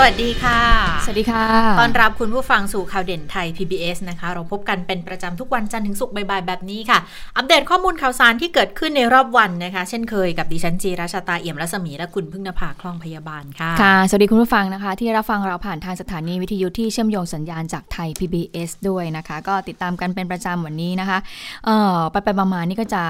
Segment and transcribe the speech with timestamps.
[0.00, 0.60] สวัสดีค่ะ
[1.04, 1.44] สวัสดีค่ะ
[1.80, 6.98] ตอนรับคุณผู้ฟังสู่ข่าวเด่นไทย PBS นะคะ เราพบกันเป็นประจำทุกวันจันทร์ถึงศุกร์บ่ายๆแบบนี้ค่ะ
[7.36, 21.18] อัปเดตข้อมูลข่าวสารที่เกิดขึ้นในรอบวันนะคะ เช่นเคยกับดิฉันจีราชาตาเอี่ยมรัศมีและคุณพึ่งนภาคล่องพยาบาลค่ะ ค่ะ สวัสดีคุณผู้ฟังนะคะ ที่รับฟังเราผ่านทางสถานีวิทยุที่เชื่อมโยงสัญญาณจากไทย PBS ด้วยนะคะ ก็ติดตามกันเป็นประจำวันนี้นะคะ
[21.64, 23.02] เอ่อ ไปไปๆมาๆนี่ก็จะ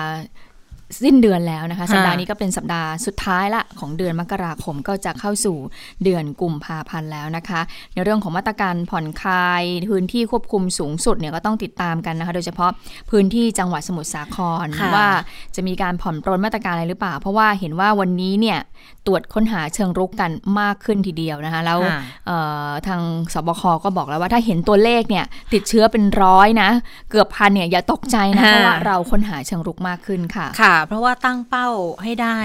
[1.04, 5.56] สิ้นเดือนแล้วนะคะ สัปดาห์นี้ก็เป็นสัปดาห์สุดท้ายละของเดือนมกราคมก็จะเข้าสู่
[6.04, 7.60] เดือนกุมภาพันธ์แล้วนะคะ
[7.94, 12.70] ในเรื่องของมาตรการผ่อนคลายพื้นที่ควบคุมสูงสุดเนี่ยก็ต้องติดตามกันนะคะ โดยเฉพาะ
[13.10, 15.08] พื้นที่จังหวัดสมุทรสาครค่ะว่า
[15.56, 18.58] จะมีการผ่อนปรนมาตรการอะไรหรือเปล่า เพราะว่าเห็นว่าวันนี้เนี่ย
[19.06, 23.00] ตรวจค้นหาเชิงรุกกันมากขึ้นทีเดียวนะคะ แล้วค่ะเอ่อทาง
[23.34, 26.70] สบคก็บอกแล้วว่าถ้าเห็นตัวเลขเนี่ยติดเชื้อเป็นร้อยนะ
[27.10, 31.68] เกือบพันเนี่ยอย่าตกใจนะค่ะเพราะว่าเราค้นหาเชิงรุกมากขึ้นค่ะค่ะเพราะว่าตั้งเป้า
[32.02, 32.38] ให้ได้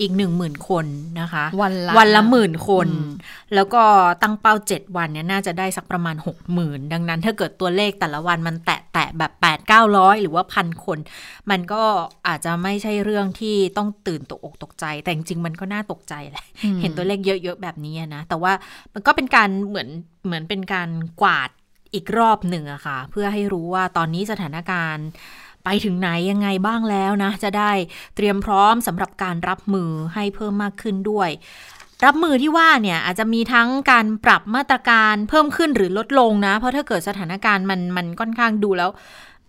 [0.00, 0.86] อีกหนึ่งหมื่นคน
[1.20, 3.10] นะคะ วันละวันละหมื่นคนอืม
[3.54, 3.82] แล้วก็
[4.22, 10.98] ตั้งเป้า7วันเนี่ยน่าจะได้สักประมาณ6 0,000ดังนั้นถ้าเกิดตัวเลขแต่ละวันมันแตะแตะแบบ8 9 0 0หรือว่าพันคน
[11.50, 11.82] มันก็
[12.26, 18.52] อาจจะไม่ใช่เรื่องที่ต้องตื่นตกอกตกใจ แต่จริงๆมันก็น่าตกใจแหละอืมเห็นตัวเลขเยอะๆแบบนี้อะนะ แต่ว่า
[18.94, 19.88] มันก็เป็นการเหมือน
[20.24, 20.88] เหมือนเป็นการ
[21.22, 21.50] กวาด
[21.94, 25.06] อีกรอบหนึ่งอะค่ะ เพื่อให้รู้ว่าตอนนี้สถานการณ์
[25.64, 27.72] ไปถึงไหนยังไงบ้างแล้วนะ จะได้
[28.16, 31.30] เตรียมพร้อมสำหรับการรับมือให้เพิ่มมากขึ้นด้วย
[32.04, 38.90] รับมือที่ว่าเนี่ยอาจจะมีทั้งการปรับมาตรการเพิ่มขึ้นหรือลดลงนะ เพราะถ้าเกิดสถานการณ์มันมันค่อนข้างดูแล้ว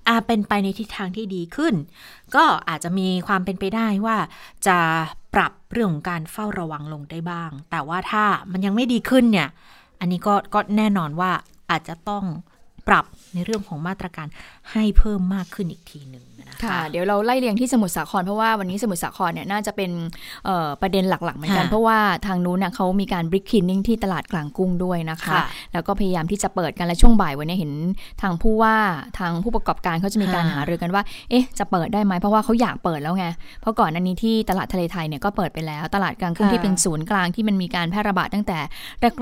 [0.07, 1.73] อาเป็นไปในทิศทางที่ดีขึ้น
[2.35, 4.17] ก็อาจจะมีความเป็นไปได้ว่า
[4.67, 4.77] จะ
[5.33, 9.49] ปรับเรื่องของการเฝ้าระวังลงได้บ้าง แต่ว่าถ้ามันยังไม่ดีขึ้นเนี่ย
[9.99, 11.31] อันนี้ก็ก็แน่นอนว่า
[11.71, 12.23] อาจจะต้อง
[12.87, 14.27] ปรับ ในเรื่องของมาตรการ
[14.71, 16.25] ให้เพิ่มมากขึ้นอีกทีหนึ่ง
[16.63, 19.91] คะค่ะ เดี๋ยวเราไล่เรียงที่สมุทรสาครเพราะว่าวันนี้สมุทรสาครเนี่ยน่าจะเป็น
[20.45, 27.71] เอ่อประเด็นหลักๆเหมือนกันค่ะเพราะว่าทางนู้นน่ะเขามีการบริกคินนิ่งที่ตลาดกลางกุ้งด้วยนะคะค่ะแล้วก็พยายามที่จะเปิดกันและช่วงบ่ายวันนี้เห็น
[28.21, 28.75] ทางผู้ว่า
[29.19, 33.25] ทางผู้ประกอบการเขาจะมีการค่ะหารือกันว่า เอ๊ะ จะเปิดได้ไหมเพราะว่าเขาอยากเปิดแล้วไง
[33.61, 38.57] เพราะก่อนอันนี้ที่ตลาดทะเลไทยเนี่ยก็เปิดไปแล้ว ตลาดกลางกุ้งค่ะที่เป็นศูนย์กลางที่มันมีการแพร่ระบาดตั้งแต่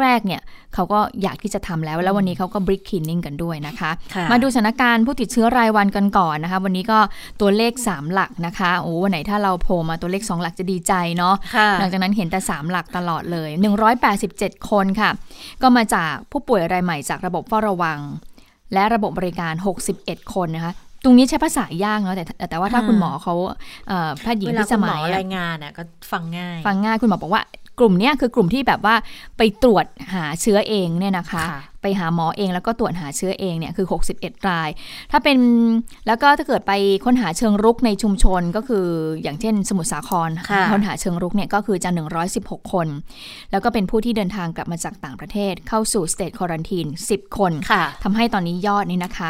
[0.01, 0.41] แรกๆเนี่ย
[0.73, 7.00] เขาก็อยากที่จะทำแล้ว แล้ววันนี้เขาก็บริกคินนิ่งกันด้วยนะคะค่ะมาดูสถานการณ์ผู้ติดเชื้อรายวันกันก่อนนะคะ วันนี้ก็
[7.41, 13.50] ตัวเลข 3 หลักนะคะโอ้วันไหนถ้าเราโผล่มาตัวเลข 2 หลักจะดีใจเนาะค่ะหลังจากนั้นเห็นแต่ 3 หลักตลอดเลย
[14.09, 15.12] 187 คนค่ะ
[15.62, 18.00] ก็มาจากผู้ป่วยรายใหม่จากระบบเฝ้าระวัง
[18.73, 19.53] และระบบบริการ
[19.94, 20.73] 61 คนนะคะ
[21.03, 23.34] ตรงนี้ใช้ภาษายากเนาะแต่แต่แต่ว่าถ้าอ่าคุณหมอเขา
[23.88, 27.41] เอ่อแพทย์หญิงเวลาพิสคุณหมมัอยอะรายงานน่ะก็ฟังง่าย ฟังง่ายคุณหมอบอกว่า
[27.79, 28.95] กลุ่มเนี้ยคือกลุ่มที่แบบว่า
[29.38, 34.69] ไปตรวจหาเชื้อเองเนี่ยนะคะค่ะไปหาหมอเองแล้วก็ตรวจหาเชื้อเองเนี่ยคือ 61 ราย
[35.12, 35.38] ถ้าเป็น
[36.07, 36.73] แล้วก็ถ้าเกิดไป
[37.06, 38.85] ค้นหาเชิงรุกในชุมชนก็คือ
[39.23, 41.89] อย่างเช่นสมุทรสาครค่ะค้นหาเชิงรุกเนี่ยก็คือจะ
[42.31, 42.88] 116 คน
[43.51, 49.29] แล้วก็เป็นผู้ที่เดินทางกลับมาจากต่างประเทศเข้าสู่ state quarantine 10 คนค่ะทำให้ตอนนี้ยอดนี้นะคะ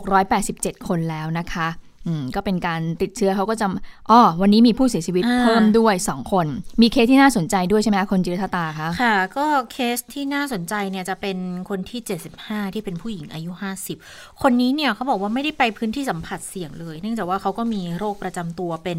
[0.00, 1.68] 13,687 คนแล้วนะคะ
[2.06, 3.66] อืมก็เป็นการติดเชื้อเขาก็จะ
[4.10, 6.46] อ๋อวันนี้มีผู้เสียชีวิตอ่าเพิ่มด้วย2คน
[6.82, 11.38] มีเคสที่น่าสนใจด้วยใช่ไหมคะคุณจิรธตาคะค่ะ ก็เคสที่น่าสนใจเนี่ยจะเป็น
[11.68, 12.00] คนที่
[12.38, 13.50] 75 ที่เป็นผู้หญิงอายุ
[13.96, 18.98] 50 คนนี้เนี่ยเขาบอกว่าไม่ได้ไปพื้นที่สัมผัสเสี่ยงเลย เนื่องจากว่าเขาก็มีโรคประจำตัวเป็น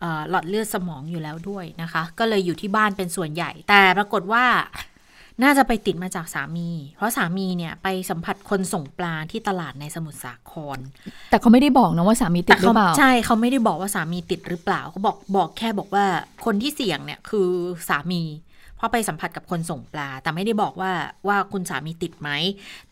[0.00, 4.44] เอ่อหลอดเลือดสมองอยู่แล้วด้วยนะคะ ก็เลยอยู่ที่บ้านเป็นส่วนใหญ่ แต่ปรากฏว่า
[5.42, 10.78] น่าจะไปติดมาจากสามี เพราะสามีเนี่ยไปสัมผัสคนส่งปลาที่ตลาดในสมุทรสาคร
[11.30, 16.04] แต่เขาไม่ได้บอกนะว่าสามีติดหรือเปล่า ใช่เขาไม่ได้บอกว่าสามีติดหรือเปล่าเขาบอกบอกแค่บอกว่า
[16.44, 17.48] คนที่เสี่ยงเนี่ยคือ
[17.88, 18.22] สามี
[18.80, 20.92] เพราะไปสัมผัสกับคนส่งปลา แต่ไม่ได้บอกว่า
[21.28, 22.30] ว่าคุณสามีติดไหม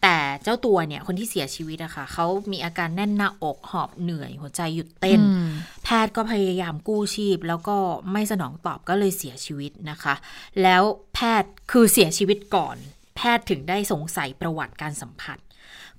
[0.03, 5.49] แต่เจ้าตัวเนี่ยคนที่เสียชีวิตอะค่ะเขามีอาการแน่นหน้าอกหอบเหนื่อย หัวใจหยุดเต้นอืม
[5.85, 7.77] แพทย์ก็พยายามกู้ชีพ แล้วก็
[8.13, 10.15] ไม่สนองตอบก็เลยเสียชีวิตนะคะ
[10.63, 10.83] แล้ว
[11.15, 12.77] แพทย์คือเสียชีวิตก่อน
[13.17, 15.39] แพทย์ถึงได้สงสัยประวัติการสัมผัส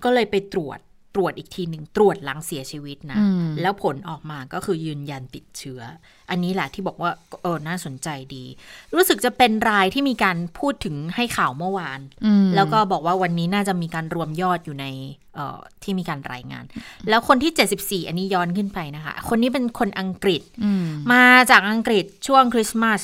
[0.04, 0.80] ก็เลยไปตรวจ
[1.16, 5.82] ตรวจอีกทีหนึ่งตรวจหลังเสียชีวิตนะอืมแล้วผลออกมาก็คือยืนยันติดเชื้อ
[6.30, 7.12] อันนี้แหละที่บอกว่า
[7.42, 8.46] เออน่าสนใจดี
[8.96, 14.86] รู้สึกจะเป็นรายที่มีการพูดถึงให้ข่าวเมื่อวานอืมแล้วก็บอกว่าวันนี้น่าจะมีการรวมยอดอยู่ใน
[15.36, 16.64] เอ่อที่มีการรายงาน
[17.10, 23.00] แล้วคนที่ 74 อันนี้ย้อนขึ้นไปนะคะ คนนี้เป็นคนอังกฤษอืมมาจากอังกฤษช่วงคริสต์มาส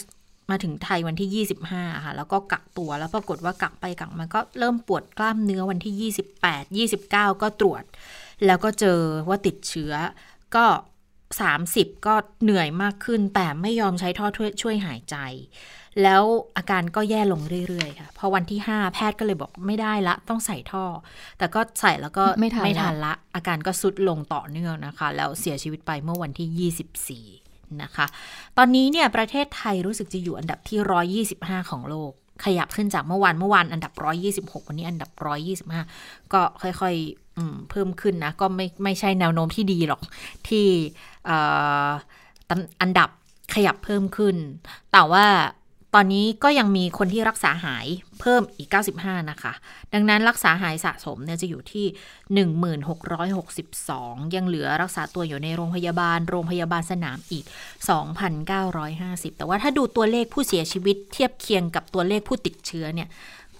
[0.50, 6.12] มาถึงไทยวันที่ 25 ค่ะ แล้วก็กักตัว แล้วปรากฏว่ากักไปกักมาก็เริ่มปวดกล้ามเนื้อวันที่
[6.84, 7.84] 28 29 ก็ตรวจ
[8.46, 9.00] แล้วก็เจอ
[9.30, 9.94] ว่าติดเชื้อ
[10.56, 10.66] ก็
[11.36, 14.28] 30 ก็เหนื่อยมากขึ้น แต่ไม่ยอมใช้ท่อ
[14.62, 15.18] ช่วยหายใจ
[16.04, 16.24] แล้ว
[16.58, 20.86] อาการก็แย่ลงเรื่อยๆ ค่ะ พอวันที่ 5 แพทย์ก็เลยบอกไม่ได้ละ ต้องใส่ท่อ
[21.38, 26.72] แต่ก็ใส่แล้วก็ไม่ทันไม่ทันละละ อาการก็สุดลงต่อเนื่องนะคะ แล้วเสียชีวิตไปเมื่อวันที่
[27.36, 27.45] 24
[27.84, 28.06] นะคะ
[28.58, 32.12] ตอนนี้เนี่ยประเทศไทยรู้สึกจะอยู่อันดับที่ 125 ของโลก
[32.46, 33.94] ขยับขึ้นจากเมื่อวานเมื่อวานอันดับ
[34.56, 35.10] 126 วันนี้อันดับ
[35.72, 40.02] 125 ก็ค่อยๆเพิ่มขึ้นนะ ก็ไม่ไม่ใช่แนวโน้มที่ดีหรอก
[40.48, 40.66] ที่
[42.82, 43.10] อันดับ
[43.56, 44.36] ขยับเพิ่มขึ้น
[44.92, 45.26] แต่ว่า
[45.98, 47.88] ตอนนี้ก็ยังมีคนที่รักษาหาย
[48.20, 48.70] เพิ่มอีก
[49.00, 49.54] 95 นะคะ
[49.94, 51.86] ดังนั้นรักษาหายสะสมเนี่ยจะอยู่ที่
[53.46, 57.46] 1662 ยังเหลือรักษาตัวอยู่ในโรงพยาบาล โรงพยาบาลสนามอีก
[58.22, 63.10] 2,950 แต่ว่าถ้าดูตัวเลขผู้เสียชีวิตเทียบเคียงกับตัวเลขผู้ติดเชื้อเนี่ย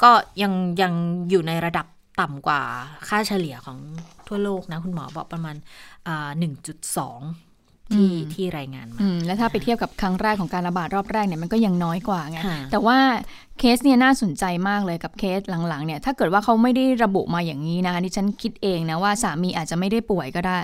[0.04, 0.12] ก็
[0.42, 0.94] ยังยัง
[1.30, 1.88] อยู่ในระดับ
[2.22, 2.62] ต่ำกว่า
[3.08, 3.78] ค่าเฉลี่ยของ
[4.28, 5.56] ทั่วโลกนะ คุณหมอบอกประมาณ
[6.08, 7.45] อ่า1.2
[7.94, 12.98] ที่ที่รายงานมาอืมแล้วถ้าไปเทียบกับครั้งแรกของการระบาดรอบแรกเนี่ยมันก็ยังน้อยกว่าไงค่ะแต่ว่า
[13.60, 20.58] เคสเนี่ยน่าสนใจมากเลยกับเคสหลังๆเนี่ยถ้าเกิดว่าเขาไม่ได้ระบุมาอย่างนี้นะคะดิฉันคิดเองนะว่าสามีอาจจะไม่ได้ป่วยก็ได้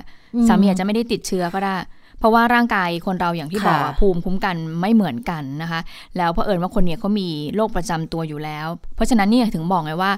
[0.48, 1.78] สามีอาจจะไม่ได้ติดเชื้อก็ได้
[2.20, 5.80] เพราะว่าร่างกายคนเราอย่างที่บอกอะค่ะภูมิคุ้มกันไม่เหมือนกันนะคะ
[6.18, 10.12] แล้วเผอิญว่าคนเนี่ยเขามีโรคประจำตัวอยู่แล้ว เพราะฉะนั้นเนี่ยถึงบอกไงว่า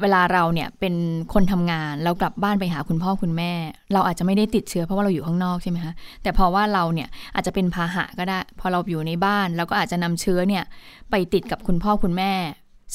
[0.00, 0.94] เวลาเราเนี่ยเป็น
[1.32, 3.52] คนทำงานเรากลับบ้านไปหาคุณพ่อคุณแม่
[3.92, 5.92] เราอาจจะไม่ได้ติดเชื้อเพราะว่าเราอยู่ข้างนอกใช่ไหมคะ
[6.22, 10.64] แต่พราะว่าเราเนี่ยอาจจะเป็นพาหะก็ได้ พอเราอยู่ในบ้านเราก็อาจจะนำเชื้อเนี่ย
[11.10, 12.32] ไปติดกับคุณพ่อคุณแม่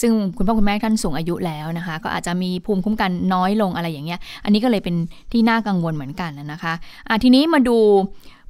[0.01, 4.95] ซึ่งคุณพ่อคุณแม่ท่านสูงอายุแล้วนะคะ ก็อาจจะมีภูมิคุ้มกันน้อยลงอะไรอย่างเงี้ย อันนี้ก็เลยเป็น
[5.31, 7.77] ที่น่ากังวลเหมือนกันนะคะะทีนี้มาดู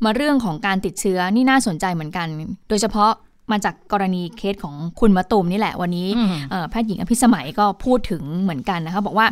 [0.05, 2.27] มาเรื่องของการติดเชื้อนี่น่าสนใจเหมือนกัน
[2.69, 3.11] โดยเฉพาะ
[3.51, 9.27] มาจากกรณีเคสของคุณมะตูมนี่แหละวันนี้อืมเอ่อแพทย์หญิงอภิสมัยก็พูดถึงเหมือนกันนะคะบอกว่า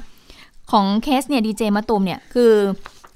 [0.71, 2.51] ของเคสเนี่ยดีเจมะตูมเนี่ยคือ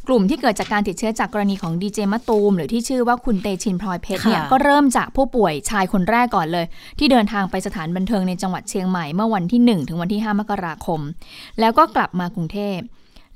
[0.08, 6.66] กลุ่มที่เกิดจากการติดเชื้อจากกรณีของดีเจมะตูม หรือที่ชื่อว่าคุณเตชินพลอยเพชรเนี่ยค่ะก็เริ่มจากผู้ป่วยชายคนแรกก่อนเลย
[7.00, 11.00] ที่เดินทางไปสถานบันเทิงในจังหวัดเชียงใหม่เมื่อวันที่ 1 ถึงวันที่ 5 มกราคม
[11.60, 12.78] แล้วก็กลับมากรุงเทพ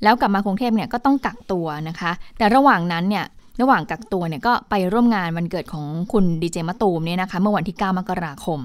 [0.02, 3.24] แล้วกลับมากรุงเทพเนี่ยก็ต้องกักตัวนะคะ แต่ระหว่างนั้นเนี่ย
[3.60, 8.58] ระหว่างกักตัวเนี่ยก็ไปร่วมงานวันเกิดของคุณดีเจมะตูมเนี่ยนะคะเมื่อวันที่ 9 มกราคม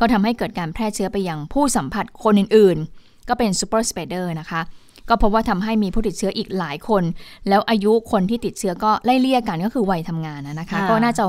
[0.00, 4.60] ก็ทำให้เกิดการแพร่เชื้อไปยังผู้สัมผัสคนอื่นๆ ก็เป็น super spreader นะคะ
[5.08, 7.02] ก็พบว่าทำให้มีผู้ติดเชื้ออีกหลายคน
[7.48, 11.24] แล้วอายุคนที่ติดเชื้อก็ไล่เลี่ยกันก็คือวัยทำงานนะนะคะค่ะก็น่าจะ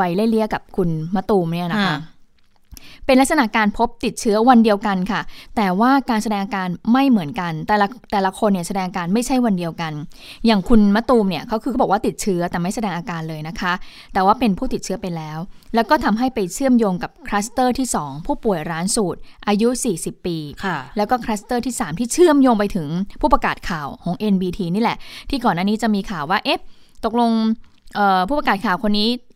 [0.00, 1.96] วัยไล่เลี่ยกับคุณมะตูมเนี่ยนะคะค่ะ
[3.06, 5.20] เป็นลักษณะการพบติดเชื้อวันเดียวกันค่ะ
[5.56, 9.92] แต่ว่าการแสดงอาการไม่เหมือนกัน แต่ละแต่ละคนเนี่ยแสดงอาการไม่ใช่วันเดียวกัน
[10.46, 13.72] อย่างคุณมะตูมเนี่ยเขาคือเขาบอกว่าติดเชื้อแต่ไม่แสดงอาการเลยนะคะ
[14.12, 15.38] แต่ว่าเป็นผู้ติดเชื้อไปแล้ว
[15.74, 19.68] แล้วก็ทำให้ไปเชื่อมโยงกับคลัสเตอร์ที่ 2 ผู้ป่วยร้านสูตร อายุ
[19.98, 22.88] 40 ปีค่ะแล้วก็คลัสเตอร์ที่ 3 ที่เชื่อมโยงไปถึง
[23.20, 24.98] ผู้ประกาศข่าวของ NBT นี่แหละ
[25.30, 26.60] ที่ก่อนหน้านี้จะมีข่าวว่าเอ๊ะ
[27.04, 27.30] ตกลง
[27.94, 29.10] เอ่อผู้ประกาศข่าวคนนี้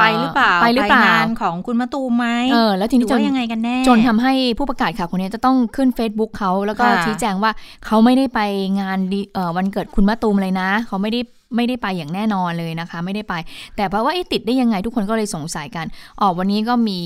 [0.00, 7.50] ไปหรือเปล่าไปหรือเปล่างานของคุณมะตูมไหมเออแล้วทีหรืนี้อจนว่ายังไงกันแน่จนทำให้ผู้ประกาศข่าวคนนี้จะต้องขึ้น Facebook เขาแล้วก็ค่ะชี้แจงว่า
[7.86, 8.40] เขาไม่ได้ไป
[8.80, 11.20] งานดีเอ่อวันเกิดคุณมะตูมเลยนะ เขาไม่ได้
[11.56, 13.34] ไม่ได้ไปอย่างแน่นอนเลยนะคะ ไม่ได้ไป
[13.76, 15.86] แต่เพราะว่าเอ๊ะติดได้ยังไงทุกคนก็เลยสงสัยกัน
[16.22, 17.00] ออกวันนี้ก็มี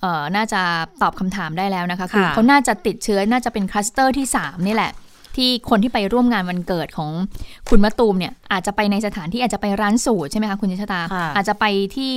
[0.00, 0.60] เอ่อน่าจะ
[1.02, 4.92] ตอบคำถามได้แล้วนะคะคือค่ะเขาน่าจะติดเชื้อน่าจะเป็นคลัสเตอร์ที่3นี่แหละ
[5.38, 7.10] ที่คนที่ไปร่วมงานวันเกิดของ
[7.68, 11.64] คุณมะตูมเนี่ยอาจจะไปในสถานที่อาจจะไปร้านสูตรใช่ไหมคะคุณชะตาค่ะอาจจะไป
[11.96, 12.14] ที่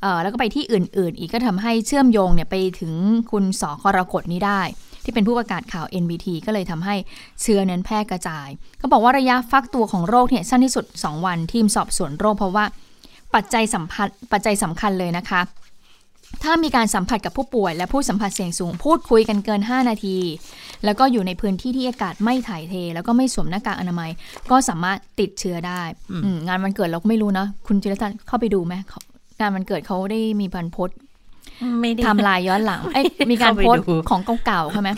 [0.00, 2.92] เอ่อแล้วก็ไปที่อื่น ๆ อีกก็ทำให้เชื่อมโยงเนี่ยไปถึง
[3.30, 4.60] คุณสอกรกฎนี้ได้
[5.04, 6.94] ที่เป็นผู้ประกาศข่าว NBT ก็เลยทำให้
[7.42, 8.48] เชื้อนั้นแพร่กระจาย
[8.80, 12.64] ก็บอกว่าระยะฟักตัวของโรคเนี่ยสั้นที่สุด 2 วันทีมสอบสวนโรคเพราะว่า
[13.34, 15.40] ปัจจัยสัมพันธ์ปัจจัยสำคัญเลยนะคะ
[16.44, 20.16] ถ้ามีการสัมผัสกับผู้ป่วย และผู้สัมผัสเสี่ยงสูงพูดคุยกันเกิน 5 นาที
[20.84, 24.10] แล้วก็อยู่ในพื้นที่ที่อากาศไม่ถ่ายเท แล้วก็ไม่สวมหน้ากากอนามัย
[24.50, 25.82] ก็สามารถติดเชื้อได้
[26.24, 29.00] อืมงานวันเกิดเราก็ไม่รู้นะคุณจิรทัศน์เข้าไปดูไหมเขา
[29.40, 30.96] งานวันเกิดเขาได้มีการโพสต์
[31.80, 34.90] ไม่ได้ไทำลายย้อนหลังเอ้ยมีการเข้าไปโพสต์ดูของเก่าๆใช่ไหม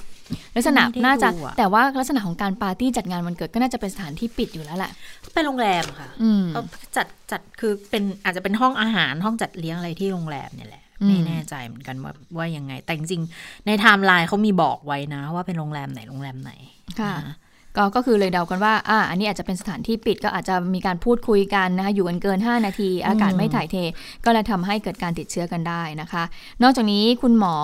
[0.57, 4.91] ลักษณะไม่ได้น่าจะดูอะแต่ว่าลักษณะของการปาร์ตี้จัดงานวันเกิดก็น่าจะเป็นสถานที่ปิดอยู่แล้วแหละ
[5.35, 6.63] ไปโรงแรมค่ะอืมเขา
[6.97, 16.53] จัดจัดคือเป็นอาจจะเป็นห้องอาหารห้องจัดเลี้ยงอะไรที่โรงแรมเนี่ยแหละอืม ไม่แน่ใจเหมือนกันว่าว่ายังไง แต่จริงๆในไทม์ไลน์เขามีบอกไว้นะ ว่าเป็นโรงแรมไหนโรงแรมไหน
[17.01, 17.31] ค่ะน
[17.77, 23.77] ก็ก็คือเลยเดากันว่า อ่า อันนี้อาจจะเป็นสถานที่ปิดก็อาจจะมีการพูดคุยกันนะคะอยู่กันเกิน 5 นาที อากาศไม่ถ่ายเท
[24.25, 26.23] ก็เลยทำให้เกิดการติดเชื้อกันได้นะคะ
[26.63, 27.57] นอกจากนี้คุณหมอ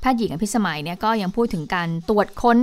[0.00, 2.58] แพทย์หญิงอภิสมัยเนี่ยก็ยังพูดถึงการตรวจค้น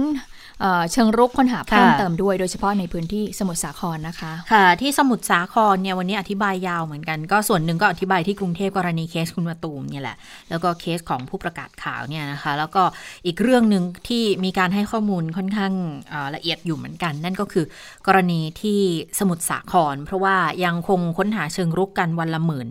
[0.61, 10.17] เอ่อเชิงรุกค้นหาเพิ่มค่ะเติมด้วย โดยเฉพาะในพื้นที่สมุทรสาครนะคะ ค่ะ ที่สมุทรสาครเนี่ยวันนี้อธิบายยาวเหมือนกัน ก็ส่วนหนึ่งก็อธิบายที่กรุงเทพกรณีเคสคุณมะตูมเนี่ยแหละ
[10.49, 12.83] แล้วก็เคสของผู้ประกาศข่าวเนี่ยนะคะ แล้วก็
[13.25, 15.73] อีกเรื่องหนึ่งที่มีการให้ข้อมูลค่อนข้าง
[16.09, 17.65] เอ่อละเอียดอยู่อยู่เหมือนกัน นั่นก็คือ
[18.07, 18.81] กรณีที่
[19.19, 22.67] สมุทรสาคร เพราะว่ายังคงค้นหาเชิงรุกกันวันละหมื่น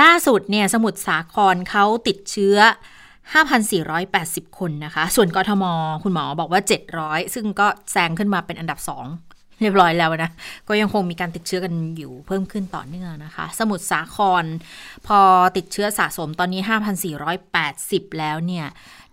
[0.00, 2.56] ล่าสุดเนี่ยสมุทรสาครเขาติดเชื้อ
[3.32, 5.64] 5,480 คนนะคะ ส่วนกทม
[6.02, 6.60] คุณหมอบอกว่า
[6.96, 9.33] 700 ซึ่งก็แซงขึ้นมาเป็นอันดับ 2
[9.64, 10.30] เรียบร้อยแล้วนะ
[10.68, 14.44] ก็ยังคงมีการติดเชื้อกันอยู่เพิ่มขึ้นต่อเนื่องนะคะ สมุทรสาคร
[15.06, 15.20] พอ
[15.56, 16.62] ติดเชื้อสะสมตอนนี้
[17.40, 18.66] 5,480 แล้วเนี่ย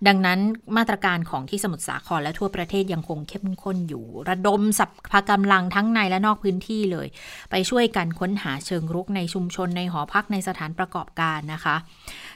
[0.08, 0.39] ดังนั้น
[0.77, 7.08] มาตรการของที่สมุทรสาครและทั่วประเทศยังคงเข้มข้นอยู่ ระดมสัพพกำลังทั้งในและนอกพื้นที่เลย
[7.51, 11.75] ไปช่วยกันค้นหาเชิงรุกในชุมชนในหอพักในสถานประกอบการนะคะ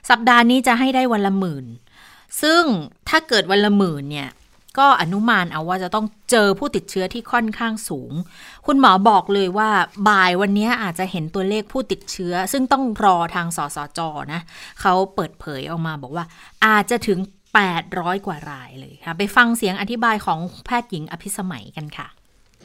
[0.10, 1.66] สัปดาห์นี้จะให้ได้วันละหมื่น
[2.42, 2.64] ซึ่ง
[3.10, 4.30] ถ้าเกิดวันละหมื่นเนี่ย
[4.78, 8.12] ก็อนุมานเอาว่าจะต้องเจอผู้ติดเชื้อที่ค่อนข้างสูง
[8.66, 9.70] คุณหมอบอกเลยว่า
[10.08, 14.00] บ่ายวันนี้อาจจะเห็นตัวเลขผู้ติดเชื้อ ซึ่งต้องรอทางสสจ
[14.34, 14.42] นะ
[14.82, 16.26] เขาเปิดเผยออกมาบอกว่า
[16.66, 17.20] อาจจะถึง
[17.74, 22.08] 800 กว่ารายเลยค่ะ ไปฟังเสียงอธิบายของแพทย์หญิงอภิสมัยกันค่ะ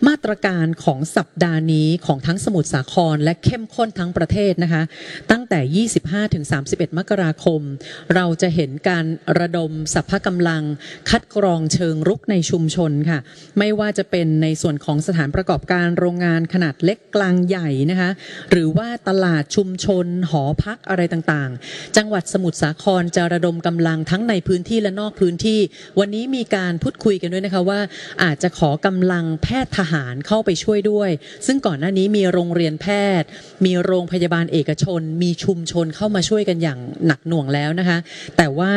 [0.09, 4.83] มาตรการของสัปดาห์นี้ของทั้งสมุทรสาครและเข้มข้นทั้งประเทศนะคะ
[5.31, 7.61] ตั้งแต่ 25 ถึง 31 มกราคม
[8.15, 9.05] เราจะเห็นการ
[9.39, 10.63] ระดมสัพพะกำลัง
[11.11, 13.19] คัดกรองเชิงรุกในชุมชนค่ะ
[13.59, 18.11] ไม่ว่าจะเป็นในส่วนของสถานประกอบการโรงงานขนาดเล็กกลางใหญ่นะคะ
[18.51, 25.61] หรือว่าตลาดชุมชน หอพักอะไรต่างๆ จังหวัดสมุทรสาครจะระดมกำลังทั้งในพื้นที่และนอกพื้นที่
[25.99, 27.81] วันนี้มีการพูดคุยกันด้วยนะคะว่า
[28.23, 31.11] อาจจะขอกำลังแพทย์ทหารเข้าไปช่วยด้วย
[31.47, 32.87] ซึ่งก่อนหน้านี้มีโรงเรียนแพ
[33.21, 33.29] ทย์
[33.65, 37.99] มีโรงพยาบาลเอกชน มีชุมชนเข้ามาช่วยกันอย่างหนักหน่วงแล้วนะคะ
[38.37, 38.73] แต่ว่า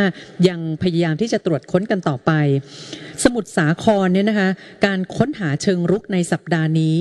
[0.49, 2.31] ยังพยายามที่จะตรวจค้นกันต่อไป
[3.23, 4.49] สมุทรสาครเนี่ยนะคะ
[4.85, 6.95] การค้นหาเชิงรุกในสัปดาห์นี้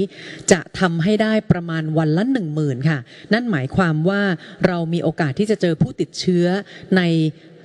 [0.52, 2.98] จะทำให้ได้ประมาณวันละหนึ่งหมื่นค่ะ
[3.32, 4.22] นั่นหมายความว่า
[4.66, 6.46] เรามีโอกาสที่จะเจอผู้ติดเชื้อ
[6.96, 7.02] ใน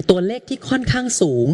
[0.09, 1.47] ตัวเลขที่ค่อนข้างสูง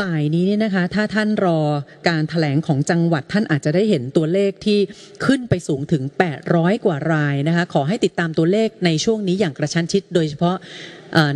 [0.00, 1.60] บ่ายนี้เนี่ยนะคะ ถ้าท่านรอ
[2.08, 4.78] การถแถลงของจังหวัดท่านอาจจะได้เห็นตัวเลขที่
[5.24, 6.02] ขึ้นไปสูงถึง
[6.44, 10.56] 800 กว่ารายนะคะ ขอให้ติดตามตัวเลขในช่วงนี้อย่างกระชั้นชิด โดยเฉพาะ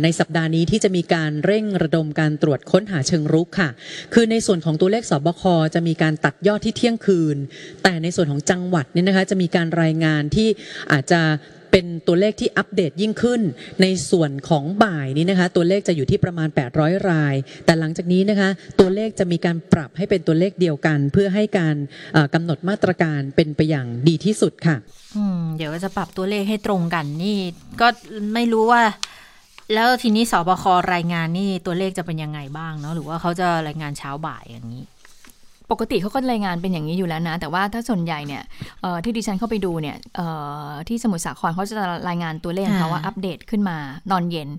[0.03, 3.69] ในสัปดาห์นี้ที่จะมีการเร่งระดมการตรวจค้นหาเชิงรุกค่ะ
[4.13, 5.43] คือในส่วนของตัวเลขสบค
[5.75, 7.37] จะมีการตัดยอดที่เที่ยงคืน
[7.83, 10.49] แต่ในส่วนของจังหวัดเนี่ยนะคะจะมีการรายงานที่
[10.91, 11.21] อาจจะ
[11.71, 13.41] เป็นตัวเลขที่อัปเดตยิ่งขึ้น
[13.81, 16.49] ในส่วนของบ่ายนี้นะคะ ตัวเลขจะอยู่ที่ประมาณ
[16.79, 17.35] 800 ราย
[17.65, 18.49] แต่หลังจากนี้นะคะ
[18.79, 21.75] ตัวเลขจะมีการปรับให้เป็นตัวเลขเดียวกัน เพื่อให้การ
[22.13, 24.77] เอ่อกำหนดมาตรการเป็นไปอย่างดีที่สุดค่ะ
[25.15, 27.37] อืมเดี๋ยวจะปรับตัวเลขให้ตรงกันนี่
[27.81, 27.87] ก็
[28.33, 28.81] ไม่รู้ว่า
[29.73, 34.83] แล้วทีนี้สบครายงานนี่ตัวเลขจะเป็นยังไงบ้างเนาะหรือว่าเขาจะรายงานเช้าบ่ายอย่างนี้
[35.71, 38.43] ปกติเขาก็รายงานเป็นอย่างนี้อยู่แล้วนะ แต่ว่าถ้าส่วนใหญ่เนี่ย
[38.81, 40.27] เอ่อที่ดิฉันเข้าไปดูเนี่ยเอ่
[40.69, 41.75] อที่สมุทรสาครเขาจะ
[42.09, 43.77] รายงานตัวเลขของเขาอ่าว่าอัปเดตขึ้นมา
[44.11, 44.49] ตอนเย็น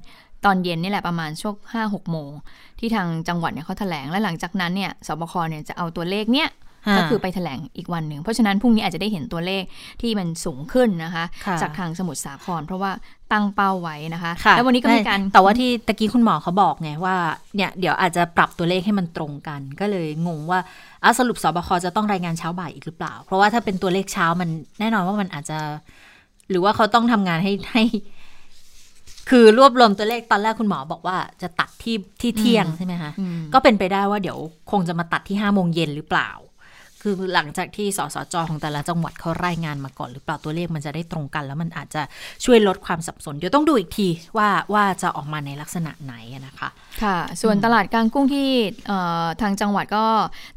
[0.44, 2.30] ตอนเย็นนี่แหละประมาณช่วงห้าหกโมง
[2.78, 6.48] ที่ทางจังหวัดเนี่ยเขาแถลงและหลังจากนั้นเนี่ยสบคเนี่ยจะเอาตัวเลขเนี่ย
[6.96, 9.62] ก็คือไปแถลงอีกวันหนึ่ง เพราะฉะนั้นพรุ่งนี้อาจจะได้เห็นตัวเลข
[10.00, 12.92] ที่มันสูงขึ้นนะคะค่ะจากทางสมุทรสาคร เพราะว่า
[13.32, 17.16] ตั้งเป้าไว้นะคะค่ะแล้ววันนี้ก็มีการแต่ว่าที่ตะกี้คุณหมอเขาบอกไงว่า
[17.56, 20.60] เนี่ยเดี๋ยวอาจจะปรับตัวเลขให้มันตรงกัน ก็เลยงงว่า
[21.02, 24.48] อะสรุปสบคจะต้องรายงานเช้าบ่ายอีกหรือเปล่า เพราะว่าถ้าเป็นตัวเลขเช้ามัน
[24.80, 25.58] แน่นอนว่ามันอาจจะ
[26.50, 27.84] หรือว่าเขาต้องทำงานให้ให้
[29.30, 34.38] คือรวบรวมตัวเลขตอนแรกคุณหมอบอกว่าจะตัดที่ที่เที่ยงอืมใช่ไหมคะอืมก็เป็นไปได้ว่าเดี๋ยว
[34.70, 36.30] คงจะมาตัดที่ห้าโมงเย็นหรือเปล่า
[37.02, 42.02] คือหลังจากที่สสจของแต่ละจังหวัดเขารายงานมาก่อน หรือเปล่าตัวเลขมันจะได้ตรงกัน แล้วมันอาจจะ
[42.44, 46.68] ช่วยลดความสับสน เดี๋ยวต้องดูอีกทีว่าว่าจะออกมาในลักษณะไหนอะนะคะ
[47.02, 48.48] ค่ะ ส่วนตลาดกลางกุ้งที่
[48.86, 50.06] เอ่อทางจังหวัดก็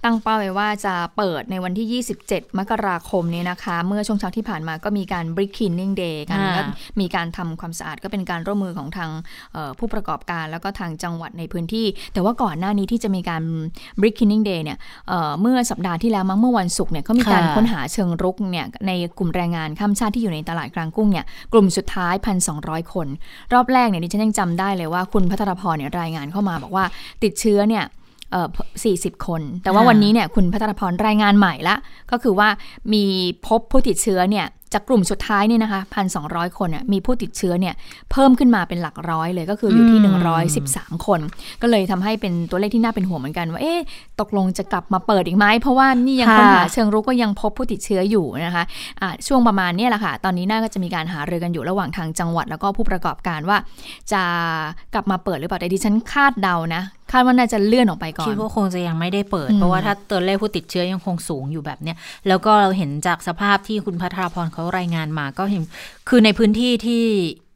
[0.03, 6.63] ตั้งเป้าไว้ว่าจะเปิดในวันที่ 27 มกราคมนี้นะคะ เมื่อช่วงเช้าที่ผ่านมาก็มีการ brick cleaning day กันอ่าก็
[7.00, 9.09] มีการทำความสะอาดก็เป็นการร่วมมือของทาง
[9.53, 13.43] เอ่อผู้ประกอบการ แล้วก็ทางจังหวัดในพื้นที่ แต่ว่าก่อนหน้านี้ที่จะมีการ
[14.00, 14.77] brick cleaning day เนี่ย
[15.09, 22.13] เอ่อเมื่อสัปดาห์ที่แล้วมั้งเมื่อวันศุกร์เนี่ยก็มีการค่ะค้นหาเชิงรุกเนี่ยในกลุ่มแรงงานข้ามชาติที่อยู่ในตลาดกลางกุ้งเนี่ยกลุ่มสุดท้าย
[22.54, 23.08] 1,200 คน
[23.54, 26.86] รอบแรกเนี่ยดิฉันยังจำได้เลยว่าคุณพัทรพรเนี่ยรายงานเข้ามาบอกว่า
[27.24, 28.02] ติดเชื้อเนี่ยเอ่อ
[28.75, 31.75] 40 คน แต่ว่าค่ะวันนี้เนี่ยคุณพัทรพรรายงานใหม่ละ
[32.12, 32.50] ก็คือว่า
[32.94, 33.04] มี
[33.48, 35.82] พบผู้ติดเชื้อเนี่ยจากกลุ่มสุดท้ายเนี่ยนะคะ
[36.20, 37.74] 1,200คนเนี่ยมีผู้ติดเชื้อเนี่ย
[38.12, 40.18] เพิ่มขึ้นมาเป็นหลักร้อยเลยก็คืออยู่ที่อืม
[40.60, 41.20] 113 คน
[41.62, 43.80] ก็เลยทำให้เป็นตัวเลขที่น่าเป็นห่วงเหมือนกันว่าเอ๊ะ
[44.20, 48.63] ตกลงจะกลับมาเปิดอีกไหมเพราะว่านี่ยังค้นหาเชิงรุกก็ยังพบผู้ติดเชื้ออยู่นะคะ
[49.02, 53.58] อะช่วงประมาณเนี้แหละค่ะ ตอนนี้น่าก็จะมีการหารือกันอยู่ระหว่างทางจังหวัดแล้วก็ผู้ประกอบการว่า
[54.12, 54.22] จะ
[54.94, 65.63] กลับมาเปิดหรือเปล่าแต่ดิฉันคาดเดานะ คาดว่าน่าจะเลื่อนออกไปก่อนคิดว่าคงจะยังไม่ได้เปิดอืมเพราะว่าถ้าตัวเลขผู้ติดเชื้อยังคงสูงอยู่แบบเนี้ยแล้วก็เราเห็นจากสภาพที่คุณพัทราพรเขารายงานมาก็เห็น
[66.10, 67.03] คือในพื้นที่ที่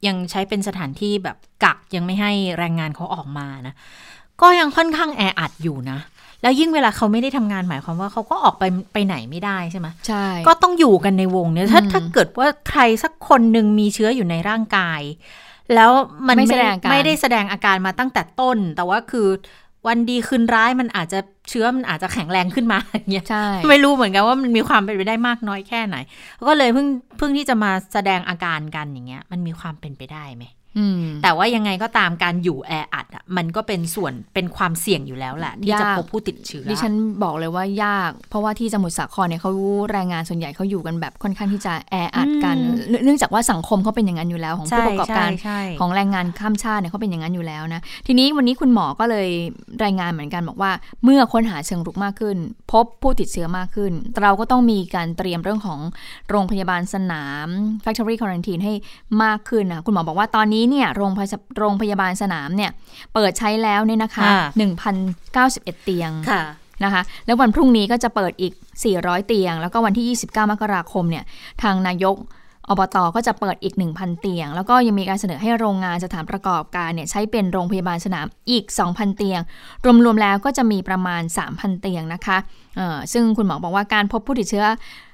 [0.06, 3.74] ยังใช้เป็นสถานที่แบบกักยังไม่ให้แรงงานเขาออกมานะ
[4.40, 5.98] ก็ยังค่อนข้างแออัดอยู่นะ
[6.42, 15.00] แล้วยิ่งเวลาเขาไม่ได้ทำงานหมายความว่าเขาก็ออกไปไปไหนไม่ได้ใช่ไหมใช่ ก็ต้องอยู่กันในวงเนี่ยถ้าอืมถ้าเกิดว่าใครสักคนหนึ่งมีเชื้ออยู่ในร่างกาย
[15.74, 15.90] แล้ว
[16.26, 19.28] มันไม่แสดงอาการไม่ได้แสดงอาการมาตั้งแต่ต้น แต่ว่าคือ
[19.86, 25.96] วันดีคืนร้ายมันอาจจะเชื้อมันอาจจะแข็งแรงขึ้นมาอย่างเงี้ยใช่ไม่รู้เหมือนกันว่ามันมีความเป็นไปได้มากน้อยแค่ไหน
[26.48, 26.86] ก็เลยเพิ่ง
[27.18, 30.57] เพิ่งที่จะมาแสดงอาการกันอย่างเงี้ย มันมีความเป็นไปได้ไหมอืม
[31.22, 36.92] แต่ว่ายังไงก็ตามการอยู่แออัดอะมันก็เป็นส่วนเป็นความเสี่ยงอยู่แล้วแหละที่จะยากพบผู้ติดเชื้อดิฉัน
[37.22, 39.52] บอกเลยว่ายาก เพราะว่าที่สมุทรสาครเนี่ยเขา
[39.92, 49.28] แรงงานส่วนใหญ่เขาอยู่กันแบบค่อนข้างที่จะแออัดกันอืมเนื่องเนื่องจากว่าสังคมเขาเป็นอย่างนั้นอยู่แล้ว ของผู้ประกอบการใช่ใช่ของแรงงานข้ามชาติเนี่ยเขาเป็นอย่างนั้นอยู่แล้วนะทีนี้วันนี้คุณหมอก็เลย
[49.84, 50.70] รายงานเหมือนกันบอกว่า
[51.04, 52.36] เมื่อค้นหาเชิงรุกมากขึ้น
[52.72, 55.80] พบผู้ติดเชื้อมากขึ้น เราก็ต้องมีการเตรียมเรื่องของ
[56.30, 57.48] โรงพยาบาลสนาม
[57.84, 58.72] factory quarantine ให้
[59.22, 62.70] มากขึ้นนะคุณหมอบอกว่าตอนนี้เนี่ยโรงพยาโรงพยาบาลสนามเนี่ย
[63.14, 64.40] เปิดใช้แล้วเนี่ยนะคะค่ะ
[65.14, 66.42] 1,091 เตียงค่ะ
[66.84, 68.52] นะคะแล้ววันพรุ่งนี้ก็จะเปิดอีก
[68.90, 71.24] 400 เตียง แล้วก็วันที่ 29 มกราคมเนี่ย
[71.62, 72.16] ทางนายก
[72.70, 79.40] อบตก็จะเปิดอีก 1,000 เตียง แล้วก็ยังมีการเสนอให้โรงงานสถานประกอบการเนี่ยใช้เป็นโรงพยาบาลสนามอีก 2,000 เตียง
[80.04, 81.22] รวมๆแล้วก็จะมีประมาณ
[81.52, 82.38] 3,000 เตียงนะคะ
[82.76, 85.07] เอ่อซึ่งคุณหมอบอกว่าการพบผู้ติดเชื้อเอ่อ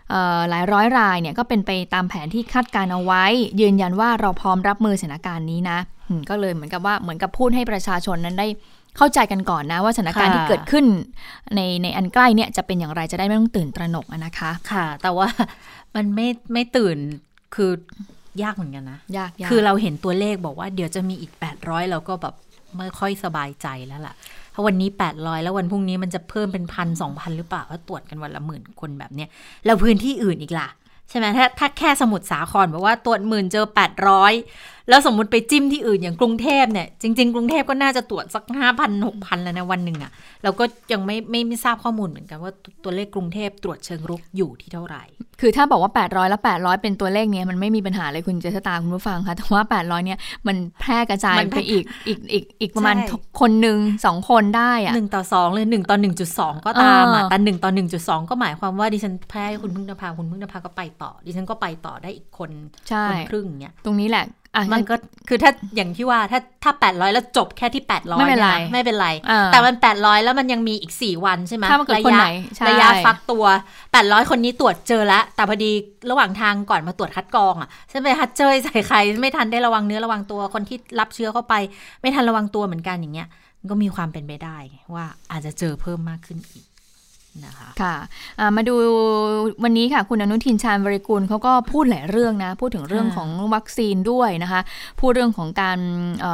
[0.51, 3.25] หลายร้อยรายเนี่ยก็เป็นไปตามแผนที่คาดการเอาไว้
[3.61, 8.47] ยืนยันว่าเราพร้อมรับมือสถานการณ์นี้นะอืมก็เลยเหมือนกับว่าเหมือนกับพูดให้ประชาชนนั้นได้
[8.97, 10.85] เข้าใจกันก่อนนะว่าสถานการณ์ค่ะที่เกิดขึ้น
[11.55, 15.29] ในในอันใกล้เนี่ยจะเป็นอย่างไรจะได้ไม่ต้องตื่นตระหนกอะนะคะ ค่ะ แต่ว่า
[15.95, 16.97] มันไม่ไม่ตื่น
[17.55, 17.71] คือ
[18.43, 22.35] ยากเหมือนกันนะยากยากคือเราเห็นตัวเลขบอกว่าเดี๋ยวจะมีอีก 800 เราก็แบบ
[22.79, 24.15] ไม่ค่อยสบายใจแล้วล่ะ
[24.55, 29.29] ถ้าวันนี้ 800 แล้ววันพรุ่งนี้มันจะเพิ่มเป็นพันสองพันหรือเปล่าถ้าตรวจกันวันละหมื่นคนแบบเนี้ย
[29.65, 30.69] แล้วพื้นที่อื่นอีกล่ะ
[31.09, 33.67] ใช่ไหมถ้าถ้าแค่สมุทรสาครบอกว่าตรวจหมื่นเจอ
[34.25, 40.13] 800 แล้วสมมติไปจิ้มที่อื่นอย่างกรุงเทพเนี่ย จริง ๆ กรุงเทพก็น่าจะตรวจสัก5,000 6,000แล้วนะวันหนึ่งอะ
[40.45, 42.53] เราก็ยังไม่ไม่ไม่ทราบข้อมูลเหมือนกันว่า
[42.85, 45.03] ตัวเลขกรุงเทพตรวจเชิงรุกอยู่ที่เท่าไหร่
[45.41, 52.97] คือถ้าบอกว่า 800แล้ว800 เป็นตัวเลขเนี้ยมันไม่มีปัญหาเลยคุณเจษตาคุณผู้ฟังคะแต่ว่า 800เนี่ยมันแพร่กระจายไปอีกอีกอีกอีกประมาณ
[53.41, 62.51] คนหนึ่งสองคนได้อะหนึ่งต่อสองเลยหนึ่งต่อหนึ่งจุดสองก็ตามอะแต่หนึ่งต่อหนึ่งจุดสองก็หมายความว่าดิฉันแพ้ให้คุณพึ่งนภาคุณพึ่งนภาก็ไปต่อ ดิฉันก็ไปต่อได้อีกคน
[63.11, 64.25] คนครึ่งเนี้ยตรงนี้แหละ
[64.73, 64.95] มันก็
[65.29, 73.45] คือถ้าอย่างที่ว่าถ้าถ้าแปดร้อยแล้วจบแค่ที่แปดร้อยไม่เป็นไรไม่เป็นไรอ่าแต่มันแปดร้อยแล้วมันยังมีอีกสี่วันใช่ไหมถ้ามันเกิดระคนยะไหนใช่ระยะฟักตัว
[73.93, 75.71] แปดร้อยคนนี้ตรวจเจอแล้ว แต่พอดี
[76.11, 81.55] ระหว่างทางก่อนมาตรวจคัดกรองอะใช่ไหมฮัดเจยใส่ใครไม่ทันได้ระวังเนื้อระวังตัวคนที่รับเชื้อเข้าไป
[82.01, 83.29] ไม่ทันระวังตัวเหมือนกันอย่างเงี้ย
[83.61, 86.65] มันก็มีความเป็นไปได้ไงว่าอาจจะเจอเพิ่มมากขึ้นอีก
[87.47, 87.95] นะคะค่ะ
[88.41, 88.75] อ่ามาดู
[89.65, 94.61] วันนี้ค่ะ คุณอนุทินชาญบริกูลเขาก็พูดหลายเรื่องนะ พูดถึงเรื่องค่ะของวัคซีนด้วยนะคะ
[95.01, 95.79] พูดเรื่องของการ
[96.21, 96.27] เอ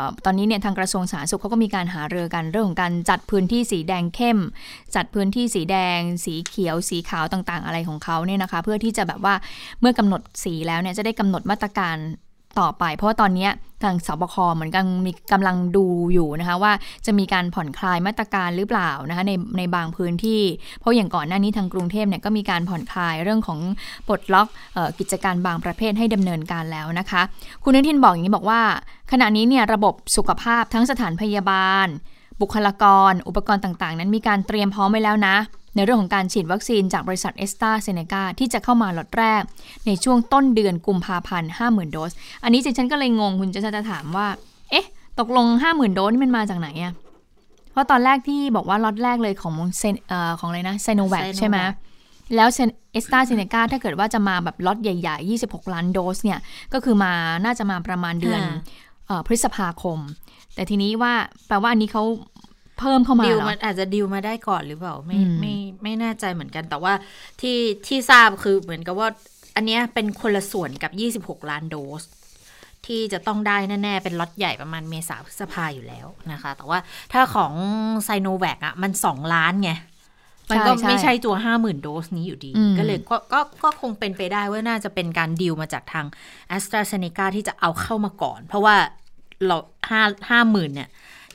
[0.00, 4.38] อตอนนี้เนี่ยทางกระทรวงสาธารณสุขเขาก็มีการหารือกันเรื่องของการจัดพื้นที่สีแดงเข้ม
[4.94, 9.34] จัดพื้นที่สีแดง สีเขียว สีขาวต่างๆ อะไรของเขาเนี่ยนะคะ เพื่อที่จะแบบว่า
[9.80, 11.96] เมื่อกำหนดสีแล้วเนี่ยจะได้กำหนดมาตรการ
[12.60, 13.48] ต่อไป เพราะว่าตอนนี้
[13.84, 16.72] ทางสบคเหมือนกันมีกำลังดูอยู่นะคะว่า
[17.06, 20.42] จะมีการผ่อนคลายมาตรการหรือเปล่านะคะในในบางพื้นที่
[20.80, 23.58] เพราะอย่างก่อนหน้านี้ทางกรุงเทพเนี่ยก็มีการผ่อนคลายเรื่องของ
[24.06, 27.22] ปลดล็อกออกิจการบางประเภทให้ดำเนินการแล้วนะคะ
[27.62, 28.60] คุณนุทินบอกอย่างนี้บอกว่า
[29.12, 31.86] ขณะนี้เนี่ยระบบสุขภาพทั้งสถานพยาบาล
[32.40, 35.36] บุคลากร อุปกรณ์ต่างๆ นั้นมีการเตรียมพร้อมไว้แล้วนะ
[35.78, 39.42] ในเรื่องของการฉีดวัคซีนจากบริษัทแอสตราเซเนกาที่จะเข้ามาล็อตแรก
[39.86, 42.12] ในช่วงต้นเดือนกุมภาพันธ์50,000โดส
[42.42, 44.26] อันนี้ฉันก็เลยงงคุณจะจะถามว่า
[44.70, 44.86] เอ๊ะ
[45.18, 46.92] ตกลง50,000โดสนี่มันมาจากไหนอะ
[47.72, 51.58] เพราะตอนแรกที่บอกว่าล็อตแรกเลยของเซนเอ่อของอะไรนะไซโนแวค Sinovac ใช่ไหม
[52.36, 52.48] แล้ว
[52.92, 56.38] แอสตราเซเนกาถ้าเกิดว่าจะมาแบบล็อตใหญ่ๆ 26 ล้านโดสเนี่ย
[56.72, 57.12] ก็คือมา
[57.44, 58.56] น่าจะมาประมาณเดือนค่ะ
[59.06, 59.98] เอ่อพฤษภาคม
[60.54, 61.12] แต่ทีนี้ว่า
[61.46, 62.02] แปลว่าอันนี้เขา
[62.78, 66.92] เพิ่มเข้ามาดิวเหรอมันอาจจะดิวมาได้ก่อนหรือเปล่าไม่อืมไม่ไม่แน่ใจเหมือนกัน แต่ว่า
[67.40, 69.08] ที่ที่ทราบคือเหมือนกับว่า
[69.56, 72.02] อันเนี้ยเป็นคนละส่วนกับ 26 ล้านโดส
[72.86, 76.78] ที่จะต้องได้แน่ ๆ เป็นล็อตใหญ่ประมาณเมษาพฤษภาอยู่แล้วนะคะ แต่ว่า
[77.12, 77.52] ถ้าของ
[78.04, 79.72] ไซโนแวคอะมัน 2 ล้านไง
[80.50, 86.06] มันก็ใช่ใช่ไม่ใช่ตัว50,000โดสนี้อยู่ดีอืมก็เลยก็ก็ก็คงเป็นไปได้ว่าน่าจะเป็นการดีลมาจากทาง
[86.56, 88.76] a s t r a z เซ e c a ที่จะเอาเข้ามาก่อน เพราะว่า
[89.46, 89.56] เรา
[89.90, 90.88] ห้าห้าหมื่นเนี่ย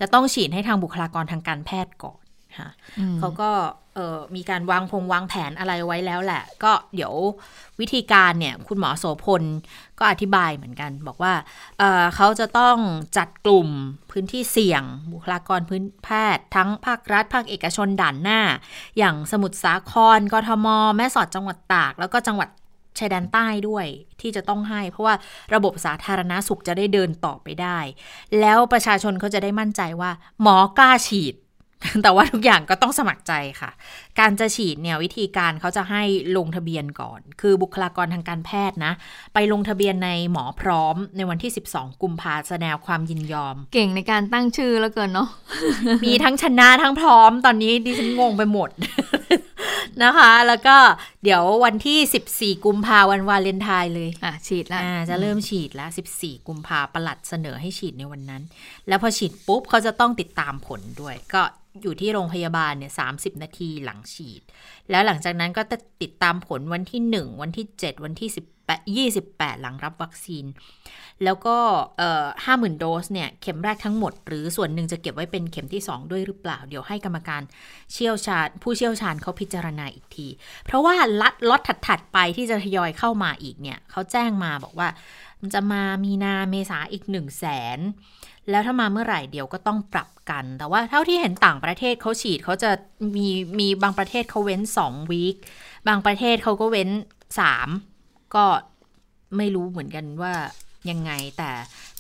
[0.04, 2.22] จะต้องฉีดให้ทางบุคลากรทางการแพทย์ก่อน
[2.60, 3.52] ค่ะอืมเขาก็
[3.96, 7.14] เอ่อมีการวางพงวางแผนอะไรไว้แล้วแหละ ก็เดี๋ยว
[7.80, 9.44] วิธีการเนี่ยคุณหมอโสพล
[10.00, 11.34] ก็อธิบายเหมือนกัน บอกว่า
[11.80, 12.78] เอ่อเขาจะต้อง
[13.18, 13.70] จัดกลุ่ม
[14.12, 18.40] พื้นที่เสี่ยง บุคลากรพื้นแพทย์ทั้งภาครัฐ ภาคเอกชนด่านหน้า
[18.98, 22.50] อย่างสมุทรสาครกทม แม่สอดจังหวัดตาก แล้วก็จังหวัด
[23.00, 23.86] ชายแดนใต้ด้วย
[24.22, 25.16] ที่จะต้องให้ เพราะว่า
[25.54, 27.80] ระบบสาธารณาสุขจะได้เดินต่อไปได้
[28.40, 31.34] แล้วประชาชนเขาจะได้มั่นใจว่า หมอกล้าฉีด
[32.04, 33.72] แต่ว่าทุกอย่างก็ต้องสมัครใจค่ะ
[34.20, 36.04] การจะฉีดเนี่ยวิธีการเขาจะให้
[36.38, 38.94] ลงทะเบียนก่อน คือบุคลากรทางการแพทย์นะ
[39.34, 45.30] ไปลงทะเบียนในหมอพร้อมในวันที่ 12 กุมภาแสดงความยินยอม เก่งในการตั้งชื่อแล้วเกินเนาะ
[46.06, 48.70] มีทั้งชนะทั้งพร้อม ตอนนี้ดิฉันงงไปหมด
[50.04, 50.76] นะคะ แล้วก็
[51.24, 58.44] เดี๋ยววันที่ 14 กุมภาวันวาเลนไทน์เลย อะฉีดแล้วอ่าจะเริ่มฉีดแล้ว 14 กุมภาประหลัดเสนอให้ฉีดในวันนั้น
[58.88, 61.42] แล้วพอฉีดปุ๊บเขาจะต้องติดตามผลด้วย ก็
[61.82, 64.42] อยู่ที่โรงพยาบาลเนี่ย30นาทีหลังฉีด
[64.90, 68.40] แล้วหลังจากนั้นก็จะติดตามผลวันที่ 1 วันที่ 7 วันที่18
[69.28, 70.46] 28 หลังรับวัคซีน
[71.24, 71.58] แล้วก็
[72.46, 77.42] ห้าหมื่นโดสเนี่ย เข็มแรกทั้งหมด หรือส่วนหนึ่งจะเก็บไว้เป็นเข็มที่ 2 ด้วยหรือเปล่า เดี๋ยวให้กรรมการ
[77.94, 80.28] เชี่ยวชาญ ผู้เชี่ยวชาญเขาพิจารณาอีกที
[80.66, 84.88] เพราะว่าลัดล็อตถัดๆไปที่จะทยอยเข้ามาอีกเนี่ยเขาแจ้งมาบอกว่า
[85.42, 87.46] มันจะมามีนาเมษาอีก1 0 0 0 0แส
[87.78, 87.80] น
[88.50, 92.72] แล้วถ้ามาเมื่อไหร่เดี๋ยวก็ต้องปรับกัน แต่ว่าเท่าที่เห็นต่างประเทศเขาฉีดเขาจะ
[93.16, 93.28] มี
[93.60, 95.36] มีบางประเทศเขาเว้น2วีค
[95.88, 96.90] บางประเทศเขาก็เว้น
[97.62, 98.46] 3 ก็
[99.38, 100.34] ไม่รู้เหมือนกันว่า
[100.90, 101.52] ยังไงแต่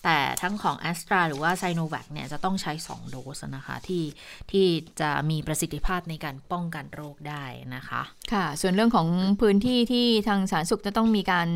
[0.03, 2.73] แต่ทั้งของ a s t r a หรือว่า s i n o v a c เนี่ยจะต้องใช้
[2.93, 4.03] 2 โดสนะคะที่
[4.51, 4.65] ที่
[5.01, 8.01] จะมีประสิทธิภาพในการป้องกันโรคได้นะคะ
[8.33, 9.07] ค่ะ ส่วนเรื่องของ
[9.41, 11.47] พื้นที่ที่ทางสาธารณสุขจะต้องมีการ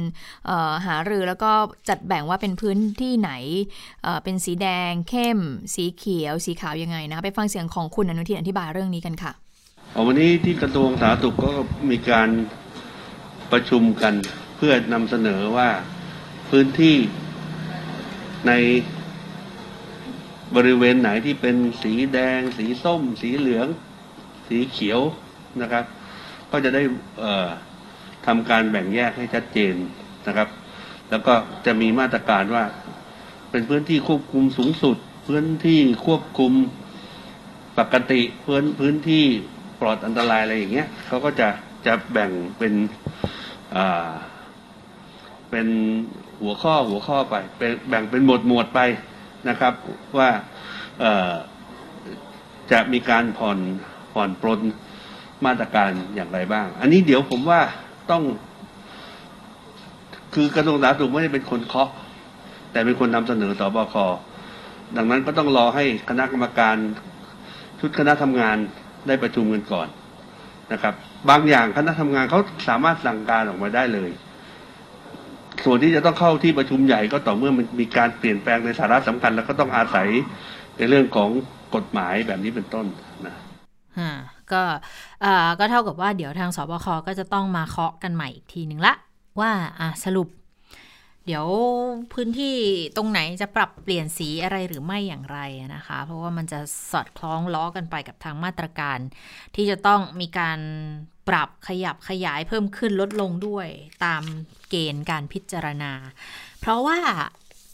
[0.85, 1.51] หารือแล้วก็
[1.89, 3.31] จัดแบ่งว่าเป็นพื้นที่ไหน
[4.03, 5.39] เเป็นสีแดง เข้ม
[5.75, 9.31] สีเขียว สีขาวยังไงนะไปฟังเสียงของคุณอนุทินอธิบายเรื่องนี้กันค่ะ
[10.05, 11.51] วันนี้ที่กระทรวงสาธารณสุขก็
[11.89, 12.29] มีการ
[13.51, 14.13] ประชุมกัน
[14.57, 15.69] เพื่อนำเสนอว่า
[16.49, 16.95] พื้นที่
[18.47, 18.51] ใน
[20.55, 23.67] บริเวณไหนที่เป็นสีแดง สีส้ม สีเหลือง
[24.47, 24.99] สีเขียว
[25.61, 25.85] นะครับ
[26.51, 26.83] ก็จะได้
[28.25, 29.75] ทำการแบ่งแยกให้ชัดเจน
[30.27, 30.47] นะครับ
[31.09, 31.33] แล้วก็
[31.65, 32.63] จะมีมาตรการว่า
[33.51, 36.53] เป็นพื้นที่ควบคุมสูงสุด พื้นที่ควบคุม
[37.79, 39.23] ปกติพื้นพื้นที่
[39.81, 41.49] ปลอดอันตรายอะไรอย่างเงี้ยเขาก็จะ
[41.85, 42.73] จะแบ่งเป็น
[45.49, 45.67] เป็น
[46.41, 48.79] หัวข้อหัวข้อไปเป็นแบ่งเป็นหมวดหมวดไป
[49.49, 49.73] นะครับ
[50.17, 50.29] ว่า
[52.71, 53.59] จะมีการผ่อน
[54.13, 54.59] ผ่อนปลน
[55.45, 57.61] มาตรการอย่างไรบ้าง อันนี้เดี๋ยวผมว่า
[58.11, 58.23] ต้อง
[60.35, 61.89] คือกระทรวงสาธารณสุขไม่ได้เป็นคนเคาะ
[62.71, 63.95] แต่เป็นคนนำเสนอต่อบค
[64.97, 66.75] ดังนั้นก็ต้องรอให้คณะกรรมการ
[67.79, 68.57] ชุดคณะทำงาน
[69.07, 69.87] ได้ประชุมกันก่อน
[70.73, 70.93] นะครับ
[71.29, 74.09] บางอย่างคณะทำงานเขาสามารถสั่งการออกมาได้เลย
[75.69, 80.07] ส่วนที่จะต้องเข้าที่ประชุมใหญ่ก็ต่อเมื่อมันมีการเปลี่ยนแปลงในสาระสำคัญ แล้วก็ต้องอาศัย
[80.77, 81.29] ในเรื่องของ
[81.75, 82.85] กฎหมายแบบนี้เป็นต้น
[83.25, 83.35] นะ
[84.51, 84.63] ก็
[85.59, 88.93] ก็เท่ากับว่าเดี๋ยวทางสบคก็จะต้องมาเคาะกันใหม่อีกทีหนึ่งละ
[89.39, 89.51] ว่า
[90.03, 90.27] สรุป
[91.27, 91.47] เดี๋ยว
[92.13, 92.55] พื้นที่
[92.97, 95.39] ตรงไหนจะปรับเปลี่ยนสีอะไรหรือไม่อย่างไร
[95.75, 96.59] นะคะ เพราะว่ามันจะ
[96.91, 98.99] สอดคล้องล้อกันไปกับทางมาตรการ
[99.55, 100.59] ที่จะต้องมีการ
[101.29, 103.67] ปรับขยับขยายเพิ่มขึ้นลดลงด้วย
[104.05, 104.23] ตาม
[104.69, 105.91] เกณฑ์การพิจารณา
[106.59, 106.99] เพราะว่า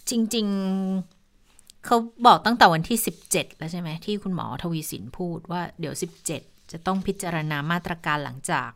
[0.10, 0.48] จริง
[1.16, 2.98] ๆเขาบอกตั้งแต่วันที่
[3.30, 5.94] 17 แล้วใช่ไหมที่คุณหมอทวีสินพูดว่าเดี๋ยว
[6.34, 8.72] 17 จะต้องพิจารณามาตรการหลังจาก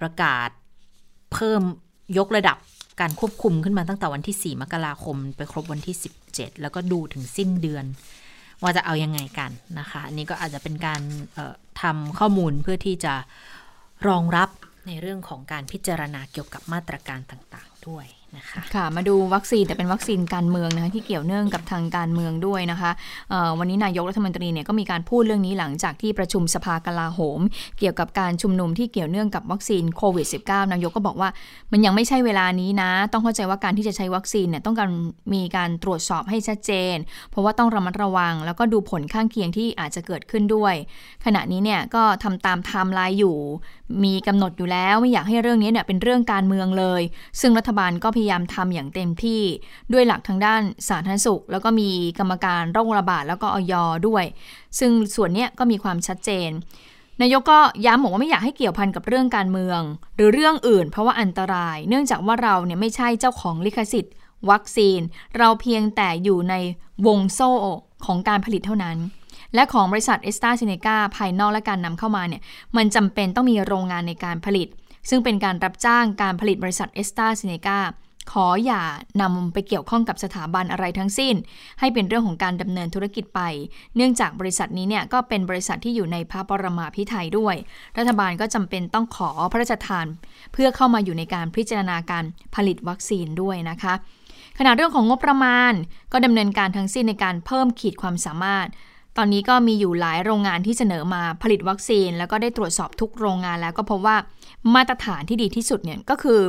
[0.00, 0.48] ประกาศ
[1.32, 1.62] เพิ่ม
[2.18, 2.58] ยกระดับ
[3.00, 5.96] การควบคุมขึ้นมาตั้งแต่วันที่ 4 มกราคม ไปครบวันที่
[6.28, 7.84] 17 แล้วก็ดูถึงสิ้นเดือน
[8.62, 11.00] ว่าจะเอายังไงกันนะคะอันนี้ก็อาจจะเป็นการ
[11.82, 13.14] ทำข้อมูลเพื่อที่จะ
[14.08, 14.48] รองรับ
[14.86, 18.06] ในเรื่องของการพิจารณาเกี่ยวกับมาตรการต่างๆ ด้วย
[18.38, 22.90] นะคะค่ะมาดูวัคซีนแต่เป็นวัคซีนการเมืองนะคะที่เกี่ยวเนื่องกับทางการเมืองด้วยนะคะ
[23.58, 27.40] วันนี้นายกรัฐมนตรีเนี่ยก็มีการพูดเรื่องนี้หลังจากที่ประชุมสภากลาโหม
[27.78, 31.28] เกี่ยวกับการชุมนุมที่เกี่ยวเนื่องกับวัคซีนโควิด -19 นายกก็บอกว่า
[31.72, 34.88] มันยังไม่ใช่เวลานี้นะ ต้องเข้าใจว่าการที่จะใช้วัคซีนเนี่ยต้องการ
[35.34, 36.96] มีการตรวจสอบให้ชัดเจน
[37.30, 40.74] เพราะว่าต้องระมัดระวัง แล้วก็ดูผลข้างเคียงที่อาจจะเกิดขึ้นด้วย
[41.24, 43.36] ขณะนี้เนี่ยก็ทำตามไทม์ไลน์อยู่
[44.04, 47.02] มีกำหนดอยู่แล้วไม่อยากให้เรื่องนี้เนี่ยเป็นเรื่องการเมืองเลย
[47.40, 49.42] ซึ่งรัฐบาลก็พยยายามทำอย่างเต็มที่
[49.92, 53.74] ด้วยหลักทางด้านสาธารณสุข แล้วก็มีกรรมการโรคระบาดแล้วก็อย
[54.06, 54.24] ด้วย
[54.78, 56.50] ซึ่งส่วนนี้ก็มีความชัดเจน
[57.22, 59.80] นายกก็ย้ำบอกว่าไม่อยากให้เกี่ยวพันกับเรื่องการเมือง
[60.16, 64.14] หรือเรื่องอื่น เพราะว่าอันตราย เนื่องจากว่าเราเนี่ยไม่ใช่เจ้าของลิขสิทธิ์
[64.50, 65.00] วัคซีน
[65.38, 66.54] เราเพียงแต่อยู่ใน
[67.06, 67.50] วงโซ่
[68.06, 68.96] ของการผลิตเท่านั้น
[69.54, 72.42] และของบริษัทเอสตาเซเนกาภายนอกและการนำเข้ามาเนี่ย
[72.76, 74.68] มันจำเป็นต้องมีโรงงานในการผลิต
[75.08, 77.78] ซึ่งเป็นการรับจ้างการผลิตบริษัทเอสตาเซเนกา
[78.32, 78.82] ขออย่า
[79.22, 81.34] นำไปเกี่ยวข้องกับสถาบันอะไรทั้งสิ้น
[81.80, 83.40] ให้เป็นเรื่องของการดำเนินธุรกิจไป
[83.96, 87.54] เนื่องจากบริษัทนี้เนี่ยก็เป็นบริษัทที่อยู่ในพระปรมาภิไธยด้วย
[87.98, 90.06] รัฐบาลก็จำเป็นต้องขอพระราชทาน
[90.52, 93.94] เพื่อเข้ามาอยู่ในการพิจารณาการผลิตวัคซีนด้วยนะคะ
[94.58, 95.72] ขณะเรื่องของงบประมาณ
[96.12, 98.68] ก็ดำเนินการทั้งสิ้นในการเพิ่มขีดความสามารถ
[99.16, 104.16] ตอนนี้ก็มีอยู่หลายโรงงานที่เสนอมาผลิตวัคซีน แล้วก็ได้ตรวจสอบทุกโรงงานแล้วก็พบว่า
[104.74, 106.40] มาตรฐานที่ดีที่สุดเนี่ยก็คือ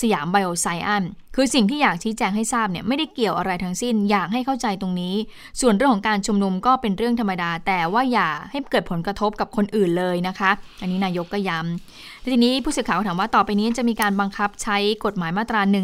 [0.00, 5.14] สยามไบโอไซอันคือสิ่งที่อยากชี้แจงให้ทราบเนี่ยไม่ได้เกี่ยวอะไรทั้งสิ้น อยากให้เข้าใจตรงนี้
[5.60, 15.80] ส่วนเรื่องของการชุมนุมก็เป็นเรื่องธรรมดา แต่ว่าอย่าให้เกิดผลกระทบกับคนอื่นเลยนะคะ อันนี้นายกก็ย้ำทีนี้ผู้สื่อข่าวถามว่าต่อไปนี้จะมีการบังคับใช้กฎหมายมาตรา1นึ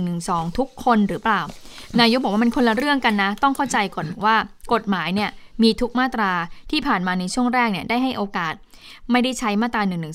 [0.58, 1.42] ทุกคนหรือเปล่า
[2.00, 4.36] นายกบอกว่ามันคนละเรื่องกันนะ ต้องเข้าใจก่อนว่า
[4.72, 5.30] กฎหมายเนี่ย
[5.62, 6.30] มีทุกมาตรา
[6.70, 8.54] ที่ผ่านมาในช่วงแรกเนี่ยได้ให้โอกาส
[9.10, 10.10] ไม่ได้ใช้มาตรา1นึ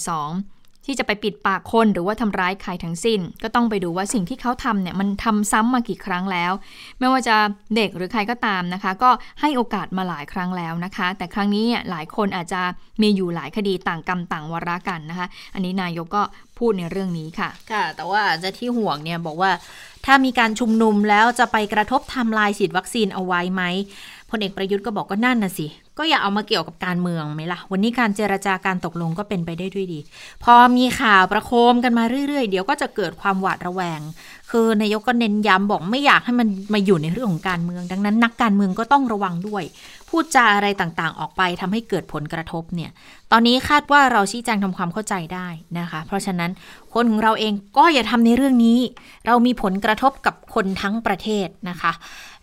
[0.85, 6.51] ที่จะไปปิดปากคนหรือว่าทำร้ายใครทั้งสิ้น ก็ต้องไปดูว่าสิ่งที่เขาทำเนี่ยมันทำซ้ำมากี่ครั้งแล้ว
[6.99, 7.35] ไม่ว่าจะ
[7.75, 9.09] เด็กหรือใครก็ตามนะคะ ก็
[9.41, 12.61] ให้โอกาสมาหลายครั้งแล้วนะคะ แต่ครั้งนี้เนี่ยหลายคนอาจจะ
[13.01, 16.23] มีอยู่หลายคดีต่างกรรมต่างวาระกันนะคะ อันนี้นายกก็
[16.57, 19.51] พูดในเรื่องนี้ค่ะ ค่ะ แต่ว่าจะที่ห่วงเนี่ยบอกว่า
[20.05, 23.63] ถ้ามีการชุมนุมแล้วจะไปกระทบทำลายฉีดวัคซีนเอาไว้ไหม
[24.29, 25.67] พลเอกประยุทธ์ก็บอกก็นั่นน่ะสิ
[25.99, 29.99] ก็อย่าเอามาเกี่ยวกับการเมืองไหมล่ะ วันนี้การเจรจาการตกลงก็เป็นไปได้ด้วยดี
[30.43, 34.01] พอมีข่าวประโคมกันมาเรื่อยๆ เดี๋ยวก็จะเกิดความหวาดระแวง
[34.51, 39.63] คือนายกก็เน้นย้ำบอกไม่อยากให้มันมาอยู่ในเรื่องของการเมือง ดังนั้นนักการเมืองก็ต้องระวังด้วย
[40.09, 42.91] พูดจาอะไรต่างๆ ออกไปทำให้เกิดผลกระทบเนี่ย
[43.31, 45.47] ตอนนี้คาดว่าเราชี้แจงทำความเข้าใจได้
[45.79, 46.51] นะคะ เพราะฉะนั้น
[46.93, 48.79] คนของเราเองก็อย่าทำในเรื่องนี้
[49.25, 51.91] เรามีผลกระทบกับคนทั้งประเทศนะคะ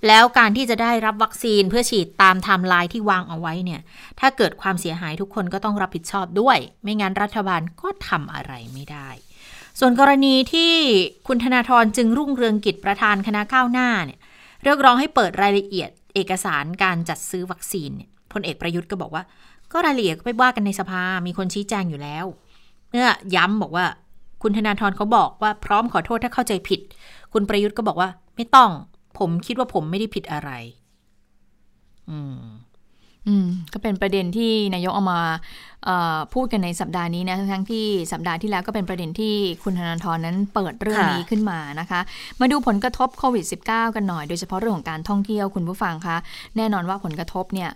[0.07, 3.81] แล้วการที่จะได้รับวัคซีนเพื่อฉีดตามไทม์ไลน์ที่วางเอาไว้เนี่ย
[4.21, 9.09] ถ้าเกิดความเสียหายทุกคนก็ต้องรับผิดชอบด้วย ไม่งั้นรัฐบาลก็ทำอะไรไม่ได้
[9.81, 10.73] ส่วนกรณีที่
[11.27, 14.19] คุณธนาธรจึงรุ่งเรืองกิจประธานคณะก้าวหน้าเนี่ย
[14.65, 19.23] เรียกร้องให้เปิดรายละเอียด เอกสารการจัดซื้อวัคซีนเนี่ยพลเอกประยุทธ์ก็บอกว่า
[19.73, 22.25] ก็รายละเอียดก็ไปว่ากันในสภา มีคนชี้แจงอยู่แล้ว
[22.91, 23.87] เมื่อย้ำบอกว่า
[24.43, 26.81] คุณธนาธรเขาบอกว่าพร้อมขอโทษถ้าเข้าใจผิด
[27.33, 28.71] คุณประยุทธ์ก็บอกว่า ไม่ต้อง
[29.19, 30.51] ผมคิดว่าผมไม่ได้ผิดอะไร
[32.11, 32.37] อืม
[33.29, 35.21] อืมก็เป็นประเด็นที่นายกเอามา
[36.35, 42.01] พูดกันในสัปดาห์นี้นะทั้งที่สัปดาห์ที่แล้วก็เป็นประเด็นที่คุณธนาธรนั้นเปิดเรื่องนี้ขึ้นมานะคะ
[42.41, 46.17] มาดูผลกระทบโควิด -19 กันหน่อย โดยเฉพาะเรื่องของการท่องเที่ยวคุณผู้ฟังคะ
[46.57, 47.71] แน่นอนว่าผลกระทบเนี่ย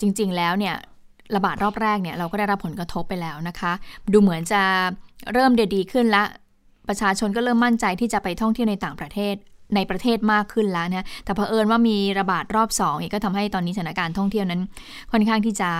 [0.00, 0.74] จริง ๆ แล้วเนี่ย
[1.36, 3.72] ระบาดรอบแรกเนี่ยเราก็ได้รับผลกระทบไปแล้วนะคะ
[4.12, 4.62] ดูเหมือนจะ
[5.32, 6.24] เริ่มเดีขึ้นละ
[6.88, 9.36] ประชาชนก็เริ่มมั่นใจที่จะไปท่องเที่ยวในต่างประเทศ
[9.74, 14.60] ในประเทศมากขึ้นแล้วนะแต่เผอิญว่ามีระบาดรอบ2องก็ทำให้ตอนนี้สถานการณ์ท่องเที่ยวนั้น
[15.12, 15.70] ค่อนข้างที่จะ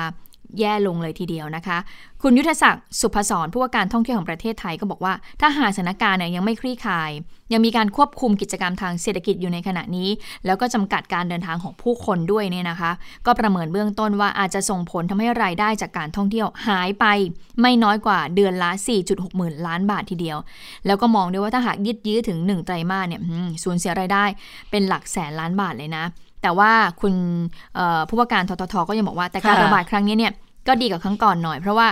[0.61, 1.79] แย่ลงเลยทีเดียวนะคะ
[2.23, 7.11] คุณยุทธศักดิ์สุภศรผู้ว่าการท่องเที่ยวของประเทศไทยก็บอกว่า ถ้าหากสถานการณ์เนี่ยยังไม่คลี่คลาย
[7.53, 10.09] ยังมีการควบคุมกิจกรรมทางเศรษฐกิจอยู่ในขณะนี้
[10.47, 12.91] แล้วก็จำกัดการเดินทางของผู้คนด้วยเนี่ยนะคะ
[13.27, 17.05] ก็ประเมินเบื้องต้นว่าอาจจะส่งผลทำให้รายได้จากการท่องเที่ยวหายไป
[17.61, 18.71] ไม่น้อยกว่าเดือนละ
[19.05, 20.39] 4.6 หมื่นล้านบาททีเดียว
[20.87, 23.21] แล้วก็มองด้วยว่าถ้าหากยืดยื้อถึง1ไตรมาสเนี่ย
[23.65, 24.25] สูญเสียรายได้
[24.71, 26.05] เป็นหลักแสนล้านบาทเลยนะ
[26.43, 27.15] แต่ว่าคุณ
[28.09, 30.33] ผู้ว่าการทททก็ยังบอกว่าแต่การระบาดครั้งนี้เนี่ย
[30.69, 31.89] ก็ดีกว่าครั้งก่อนหน่อย เพราะว่า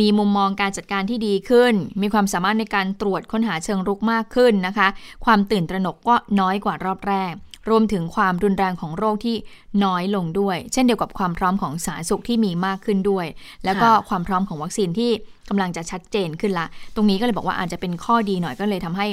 [0.00, 4.88] มีมุมมองการจัดการที่ดีขึ้น มีความสามารถในการตรวจค้นหาเชิงรุกมากขึ้นนะคะ
[5.24, 7.34] ความตื่นตระหนกก็น้อยกว่ารอบแรก
[7.70, 9.36] รวมถึงความรุนแรงของโรคที่
[9.84, 13.26] น้อยลงด้วย เช่นเดียวกับความพร้อมของสาธารณสุขที่มีมากขึ้นด้วย
[13.64, 15.10] แล้วก็ความพร้อมของวัคซีนที่
[15.48, 19.06] กำลังจะชัดเจนขึ้นละ ตรงนี้ก็เลยบอกว่าอาจจะเป็นข้อดีหน่อยก็เลยทำให้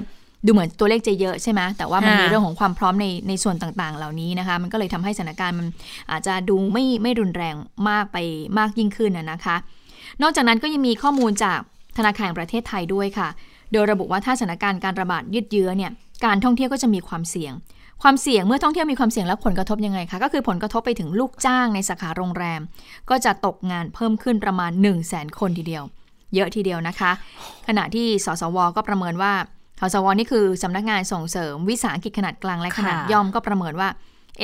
[0.46, 5.68] ดูเหมือนตัวเลขจะเยอะใช่ไหมแต่ว่ามันมีเรื่องของความพร้อมในในส่วนต่างๆ เหล่านี้นะคะ มันก็เลยทำให้สถานการณ์มัน
[6.12, 7.56] อาจจะดูไม่ไม่รุนแรง
[7.90, 8.18] มากไป
[8.58, 9.56] มากยิ่งขึ้นนะคะ
[10.22, 11.60] นอกจากนั้นก็ยังมีข้อมูลจาก
[11.98, 13.30] ธนาคารแห่งประเทศไทยด้วยค่ะ
[13.72, 15.92] โดยระบุว่าถ้าสถานการณ์การระบาดยืดเยื้อเนี่ย
[16.26, 17.54] การท่องเที่ยวก็จะมีความเสี่ยง
[18.04, 22.62] ความเสี่ยงเมื่อท่องเที่ยวมีความเสี่ยงแล้วผลกระทบยังไงคะ ก็คือผลกระทบไปถึงลูกจ้างในสาขาโรงแรม
[23.10, 25.84] ก็จะตกงานเพิ่มขึ้นประมาณ 1 0 0 0 0แสนคนทีเดียว
[26.36, 27.12] เยอะทีเดียวนะคะ
[27.68, 29.34] ขณะที่สสว ก็ประเมินว่า
[29.94, 33.90] สวนี่คือสำนักงานส่งเสริมวิสาหกิจขนาดกลางและขนาดย่อมก็ประเมินว่า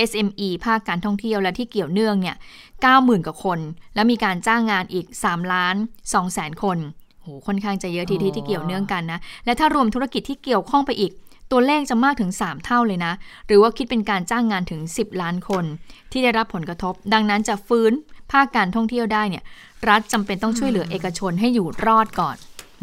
[0.09, 2.35] SME ภาคการท่องเที่ยวและที่เกี่ยวเนื่องเนี่ย
[2.81, 3.59] 90,000 กว่าคน
[3.95, 6.77] แล้วมีการจ้างงานอีก3ล้าน2แสนคน
[7.21, 11.11] โหค่อนข้างจะเยอะทีที่ที่เกี่ยวเนื่องกันนะ และถ้ารวมธุรกิจที่เกี่ยวข้องไปอีก
[11.51, 13.13] ตัวเลขจะมากถึง 3 เท่าเลยนะ
[13.47, 15.65] หรือว่าคิดเป็นการจ้างงานถึง 10 ล้านคน
[16.11, 17.91] ที่ได้รับผลกระทบ ดังนั้นจะฟื้น
[18.31, 19.43] ภาคการท่องเที่ยวได้เนี่ย
[19.89, 22.37] รัฐจำเป็นต้องช่วยเหลือเอกชนให้อยู่รอดก่อน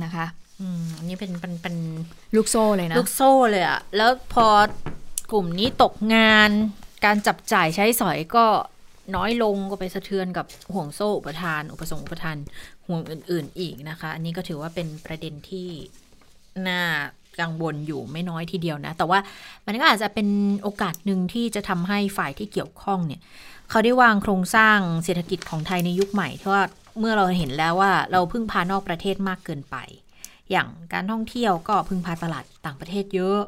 [0.05, 0.27] นะคะ
[0.61, 1.77] อืมอั นนี้เป็นเป็นเป็น
[2.37, 4.47] ลูกโซ่เลยนะ ลูกโซ่เลยอะแล้วพอ
[5.33, 6.51] กลุ่มนี้ตกงาน
[7.05, 8.47] การจับจ่ายใช้สอยก็
[9.17, 12.37] น้อยลงก็ไปสะเทือนกับห่วงโซ่อุปทาน อุปสงค์อุปทาน
[12.87, 15.69] ห่วงอื่น ๆ อีกนะคะ อันนี้ก็ถือว่าเป็นประเด็นที่
[16.69, 16.81] น่า
[17.41, 19.19] กังวลอยู่ไม่น้อยทีเดียวนะ แต่ว่า
[19.67, 20.29] มันก็อาจจะเป็น
[20.63, 23.21] โอกาสหนึ่งที่จะทำให้ฝ่ายที่เกี่ยวข้องเนี่ย
[23.71, 26.65] เขาได้วางโครงสร้างเศรษฐกิจของไทยในยุคใหม่เพราะว่า
[26.99, 29.77] เมื่อเราเห็นแล้วว่าเราพึ่งพานอกประเทศมากเกินไป
[30.51, 33.41] อย่างการท่องเที่ยวก็พึ่งพาตลาดต่างประเทศเยอะ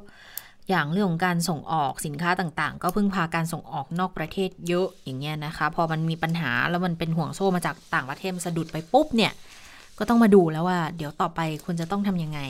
[0.71, 9.33] อย่างเรื่องของการส่งออกสินค้าต่างๆ ก็พึ่งพาการส่งออกนอกประเทศเยอะอย่างเงี้ยนะคะ พอมันมีปัญหาแล้วมันเป็นห่วงโซ่มาจากต่างประเทศสะดุดไปปุ๊บเนี่ย
[9.99, 12.41] ก็ต้องมาดูแล้วว่า เดี๋ยวต่อไปคุณจะต้องทำยังไง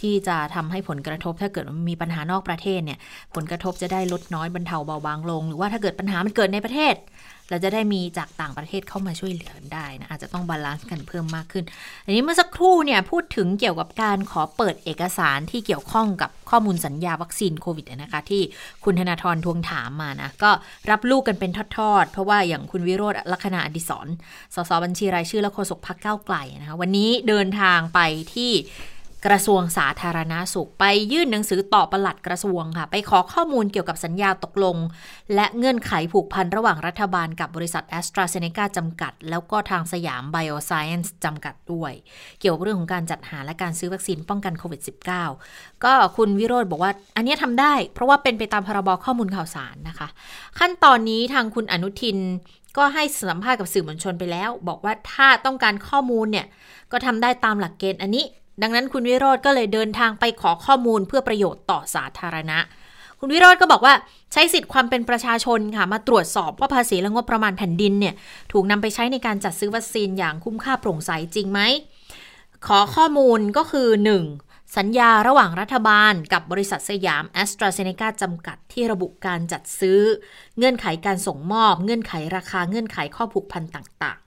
[0.00, 2.98] ที่จะทำให้ผลกระทบถ้าเกิดมันมีปัญหานอกประเทศเนี่ย
[3.34, 6.94] ผลกระทบจะได้ลดน้อยบรรเทาเบาบางลง หรือว่าถ้าเกิดปัญหามันเกิดในประเทศ
[7.50, 11.64] เราจะได้มีจากต่างประเทศเข้ามาช่วยเหลือได้นะอาจจะต้อง balance กันเพิ่มมากขึ้น
[12.04, 18.42] อันนี้เมื่อสักครู่เนี่ยพูดถึงเกี่ยวกับการขอเปิดเอกสารที่เกี่ยวข้องกับข้อมูลสัญญาวัคซีนโควิดนะคะที่
[18.84, 20.50] คุณธนาธรทวงถามมานะก็
[20.90, 24.06] รับลูกกันเป็นทอดๆ เพราะว่าอย่างคุณวิโรจน์ ลักขณาอดิศร
[24.54, 28.00] สส.บัญชีรายชื่อและโฆษกพรรคก้าวไกลนะคะวันนี้เดินทางไป
[28.34, 28.52] ที่
[29.26, 34.76] กระทรวงสาธารณาสุข ไปยื่นหนังสือต่อปลัดกระทรวงค่ะ ไปขอข้อมูลเกี่ยวกับสัญญาตกลง
[35.34, 41.92] และเงื่อนไขผูกพันระหว่างรัฐบาลกับบริษัทแอสตราเซเนกาจำกัด แล้วก็ทางสยามไบโอไซเอนซ์จำกัดด้วย
[42.40, 44.80] เกี่ยวกับเรื่องของการจัดหาและการซื้อวัคซีนป้องกันโควิด
[45.32, 50.08] -19 ก็คุณวิโรธบอกว่า อันนี้ทำได้ เพราะว่าเป็นไปตามพรบข้อมูลข่าวสารนะคะ
[50.58, 52.18] ขั้นตอนนี้ทางคุณอนุทิน
[52.76, 56.46] ก็ให้สัมภาษณ์กับสื่อมวลชนไปแล้ว บอกว่าถ้าต้องการข้อมูลเนี่ย
[56.92, 58.24] ก็ทำได้ตามหลักเกณฑ์อันนี้
[58.62, 62.58] ดังนั้นคุณวิโรธก็เลยเดินทางไปขอข้อมูลเพื่อประโยชน์ต่อสาธารณะ
[63.20, 63.94] คุณวิโรธก็บอกว่า
[64.32, 68.14] ใช้สิทธิ์ความเป็นประชาชนค่ะมาตรวจสอบว่าภาษีและงบประมาณแผ่นดินเนี่ย
[68.52, 71.60] ถูกนำไปใช้ในการจัดซื้อวัคซีนอย่างคุ้มค่าโปร่งใสจริงไหม
[72.66, 73.88] ขอข้อมูลก็คือ
[74.32, 74.76] 1.
[74.76, 80.00] สัญญาระหว่างรัฐบาลกับบริษัทสยามแอสตราเซเนกาจำกัดที่ระบุการจัดซื้อ
[80.58, 84.18] เงื่อนไขการส่งมอบ เงื่อนไขราคาเงื่อนไขข้อผูกพันต่าง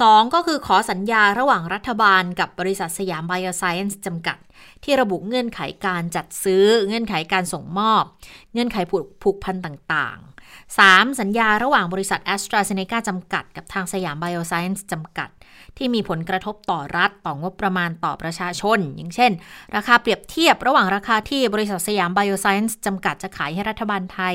[0.00, 4.38] 2 ก็คือขอสัญญาระหว่างรัฐบาลกับบริษัทสยามไบโอไซเอนซ์จำกัด
[4.84, 8.04] ที่ระบุเงื่อนไขการจัดซื้อ เงื่อนไขการส่งมอบ
[8.52, 8.76] เงื่อนไข
[9.22, 11.20] ผูกพันต่างๆ 3.
[11.20, 15.28] สัญญาระหว่างบริษัทแอสตราเซเนกาจำกัด กับทางสยามไบโอไซเอนซ์จำกัด
[15.78, 19.32] ที่มีผลกระทบต่อรัฐต่องบประมาณต่อประชาชน อย่างเช่น
[19.76, 24.34] ราคาเปรียบเทียบระหว่างราคาที่บริษัทสยามไบโอไซเอนซ์จำกัดจะขายให้รัฐบาลไทย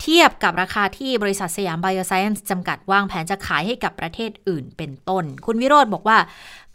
[0.00, 6.18] เทียบกับราคาที่บริษัทสยามไบโอไซเอนซ์จำกัดวางแผนจะขายให้กับประเทศอื่นเป็นต้น คุณวิโรจน์บอกว่า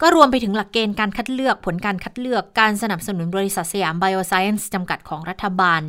[0.02, 5.82] ก็รวมไปถึงหลักเกณฑ์การคัดเลือกผลการคัดเลือกการสนับสนุนบริษัทสยามไบโอไซเอนซ์จำกัดของรัฐบาล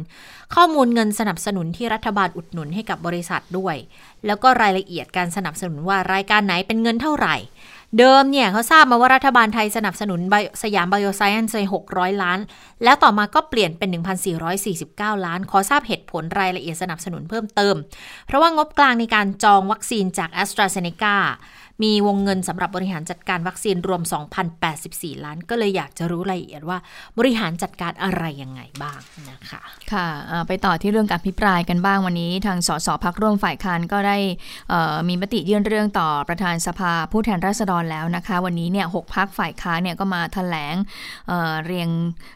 [0.56, 3.76] ข้อมูลเงินสนับสนุนที่รัฐบาลอุดหนุนให้กับบริษัทด้วย
[4.26, 7.36] แล้วก็รายละเอียดการสนับสนุนว่ารายการไหนเป็นเงินเท่าไหร่
[8.00, 10.20] เดิมเนี่ยเขาทราบมาว่ารัฐบาลไทยสนับสนุน
[10.64, 12.40] สยามไบโอไซเอนซ์600 ล้าน
[12.84, 13.90] แล้วต่อมาก็เปลี่ยนเป็น
[14.58, 17.76] 1,449 ล้าน ขอทราบเหตุผลรายละเอียดสนับสนุนเพิ่มเติม
[18.28, 21.16] เพราะว่างบกลางในการจองวัคซีนจากแอสตราเซเนกา
[21.84, 24.02] มีวงเงินสำหรับบริหารจัดการวัคซีนรวม
[24.64, 26.78] 2,084 ล้าน ก็เลยอยากจะรู้รายละเอียดว่า
[27.18, 30.08] บริหารจัดการอะไรยังไงบ้างนะคะค่ะ
[30.48, 34.18] ไปต่อที่เรื่องการพิปรายกันบ้างวันนี้ ทางสสพักร่วมฝ่ายค้านก็ได้
[35.08, 40.76] มีมติยื่นเรื่องต่อประธานสภาผู้แทนราษฎรแล้วนะคะ วันนี้เนี่ยหกพักฝ่ายค้านเนี่ยก็มาถแถลง
[41.28, 41.90] เเรียง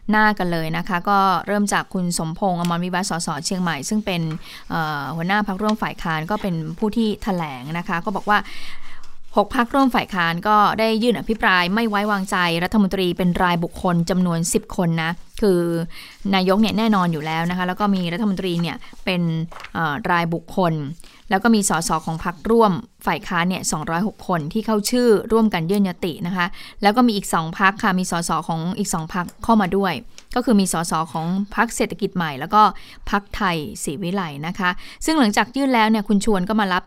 [0.10, 4.21] หน้ากันเลยนะคะ ก็เริ่มจากคุณสมพงษ์อมรวิวัฒสสเชียงใหม่ ซึ่งเป็น
[5.15, 8.39] หัวหน้าพักร่วมฝ่ายค้านก็เป็นผู้ที่ถแถลงนะคะ ก็บอกว่า
[9.38, 15.60] 6พักร่วมฝ่ายค้านก็ได้ยื่นอภิปรายไม่ไว้วางใจรัฐมนตรีเป็นรายบุคคลจำนวน 10 คนนะคือ
[16.36, 19.21] นายกเนี่ยแน่นอนอยู่แล้วนะคะแล้วก็มีรัฐมนตรีเนี่ยเป็น
[20.12, 20.73] รายบุคคล
[21.30, 22.71] แล้วก็มีสสของพักร่วม
[23.06, 23.63] ฝ่ายค้านเนี่ย
[23.95, 26.45] 206 คนที่เข้าชื่อร่วมกันยื่นยตินะคะ
[26.82, 29.93] แล้วก็มีอีก 2พักค่ะมีสสของอีก 2พักเข้ามาด้วย
[30.36, 32.62] ก็คือมีสสของพักเศรษฐกิจใหม่ แล้วก็
[33.10, 34.69] พักไทยศรีวิไลนะคะ
[35.06, 36.84] ซึ่งหลังจากยื่นแล้วเนี่ยคุณชวนก็มารับ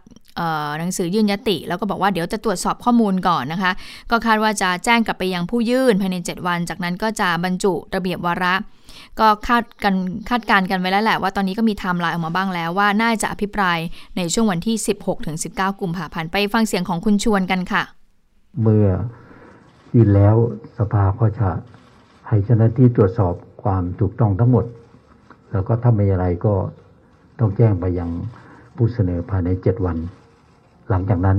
[0.79, 3.73] หนังสือยื่นยติ แล้วก็บอกว่าเดี๋ยวจะตรวจสอบข้อมูลก่อนนะคะ
[4.11, 8.55] ก็คาดว่าจะแจ้งกลับไปยังผู้ยื่นภายใน 7 วัน จากนั้นก็จะบรรจุระเบียบวาระ
[9.21, 9.95] ก็คาดกัน
[10.29, 13.79] คาดการกันไว้แล้วแหละว่าตอนนี้ก็มีไทม์ไลน์ออกมาบ้างแล้วว่าน่าจะอภิปราย
[14.17, 14.77] ในช่วงวันที่
[15.29, 17.83] 16-19 กุมภาพันธ์ไปฟังเสียงของคุณชวนกันค่ะ
[18.63, 18.89] เมื่อ
[19.95, 20.37] ยื่นแล้ว
[20.79, 21.49] สภาก็จะ
[22.29, 24.65] ให้เจ้าหน้าที่ตรวจสอบความถูกต้องทั้งหมด
[25.53, 26.55] แล้วก็ถ้าไม่อะไรก็
[27.39, 28.11] ต้องแจ้งไปยัง
[28.77, 29.97] ผู้เสนอภายใน 7 วัน
[30.91, 31.39] หลังจากนั้น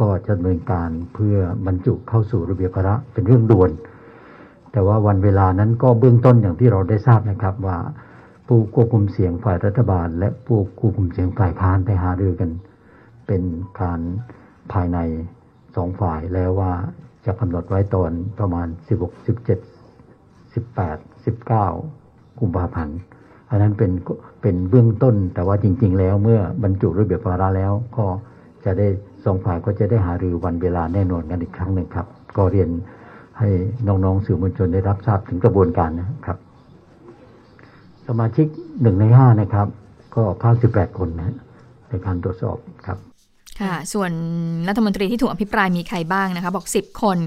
[0.00, 3.70] ก็จะดำเนินการเพื่อบรรจุเข้าสู่ระเบียบพระเป็นเรื่องด่วน
[4.72, 7.78] แต่ว่าวันเวลานั้นก็เบื้องต้นอย่างที่เราได้ทราบนะครับว่า
[8.46, 12.50] ผู้ควบคุมเสียงฝ่ายรัฐบาล และผู้ควบคุมเสียงฝ่ายค้านได้หารือกัน
[13.26, 13.42] เป็น
[13.80, 14.00] การ
[14.72, 14.98] ภายใน
[15.76, 16.72] สองฝ่ายแล้วว่า
[17.26, 19.48] จะกำหนดไว้ตอนประมาณ 16 17
[20.54, 22.98] 18 19 กุมภาพันธ์
[23.50, 23.92] อันนั้นเป็น
[24.42, 28.06] เป็นเบื้องต้นแต่ว่าจริง ๆ แล้วเมื่อบรรจุระเบียบวาระแล้วก็
[28.68, 28.88] จะได้
[29.24, 32.06] สองฝ่ายก็จะได้หารือวันเวลาแน่นอนกันอีกครั้งหนึ่งครับ
[32.36, 32.70] ก็เรียน
[33.38, 33.48] ให้
[33.86, 36.38] น้องๆสื่อมวลชนได้รับทราบถึงกระบวนการนะครับ
[38.06, 38.46] สมาชิก
[38.82, 39.68] หนึ่งในห้านะครับ
[40.14, 41.36] ก็ภาสิบแปดคนนะ
[41.88, 42.56] ในการตรวจสอบ
[42.86, 42.98] ครับ
[43.62, 44.10] ค่ะ ส่วน
[44.68, 47.18] รัฐมนตรีที่ถูกอภิปรายมีใครบ้างนะคะ บอก 10 คน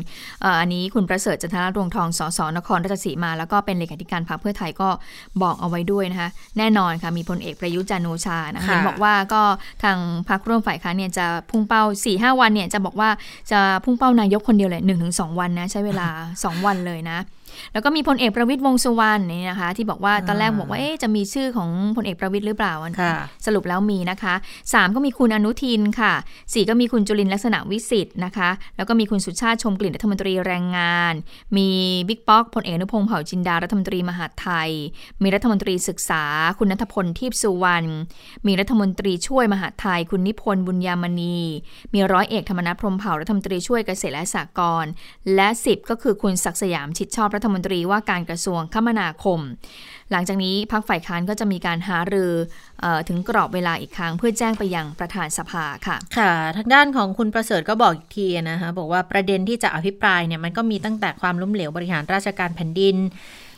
[0.41, 4.89] เอ่ออันนี้คุณประเสริฐจันทรดวงทองสสนครราชสีมา แล้วก็เป็นเลขาธิการพรรคเพื่อไทยก็
[5.41, 9.41] บอกเอาไว้ด้วยนะคะ แน่นอนค่ะ มีพลเอกประยุทธ์จันทร์โอชานะคะค่ะเห็นบอกว่าก็
[9.83, 9.97] ทาง
[10.29, 13.09] พรรคร่วมฝ่ายค้านเนี่ยจะพุ่งเป้า4-5วันเนี่ยจะบอกว่า
[13.51, 16.07] จะพุ่งเป้านายกคนเดียวเลย1-2วันนะใช้เวลา
[16.41, 17.17] 2 วันเลยนะ
[17.73, 24.33] แล้วก็มีพลเอกประวิตยวงษ์สุวรรณนี่นะคะ ที่บอกว่าตอนแรกบอกว่าเอ๊ะจะมีชื่อของพลเอกประวิตยหรือเปล่าค่ะสรุปแล้วมีนะคะ
[24.65, 31.13] 3 ก็มีคุณอนุทินค่ะ 4 ก็มีคุณจุลินทร์ลักษณะวิสิทธิ์นะคะ แล้วก็มีคุณสุชาติชมกลิ่นรัฐมนตรีแรงงาน
[31.57, 31.69] มี
[32.07, 34.69] บิ๊กป๊อกพลเอกอนุพงษ์เผ่าจินดารัฐมนตรีมหาดไทย
[35.21, 36.23] มีรัฐมนตรีศึกษา
[36.59, 37.89] คุณนัทพลทิพย์สุวรรณ
[38.47, 41.37] มีรัฐมนตรีช่วยมหาดไทย คุณนิพนธ์บุญยามณี
[41.93, 44.91] มีร้อยเอกธรรมนัฐพรหมเผ่ารัฐมนตรีช่วยเกษตรและสหกรณ์
[45.35, 49.39] และ 10 ก็คือคุณศักดิ์สยามชิดชอบรัฐมนตรีว่าการกระทรวงคมนาคม
[50.11, 52.31] หลังจากนี้พักฝ่ายค้านก็จะมีการหารือ
[52.83, 62.95] ออถึงกรอบเวลาอีกครั้ง เพื่อแจ้งไปยังประธานสภาค่ะ ค่ะทางด้านของคุณประเสริฐก็บอกอีกทีนะคะบอกว่าประเด็นที่จะอภิปรายเนี่ยมันก็มีตั้งแต่ความล้มเหลวบริหารราชการแผ่นดิน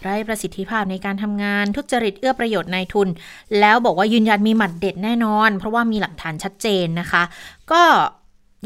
[0.02, 3.08] ไร้ประสิทธิภาพในการทำงานทุจริตเอื้อประโยชน์นายทุน
[3.60, 7.24] แล้วบอกว่ายืนยันมีหมัดเด็ดแน่นอน เพราะว่ามีหลักฐานชัดเจนนะคะ
[7.72, 7.82] ก็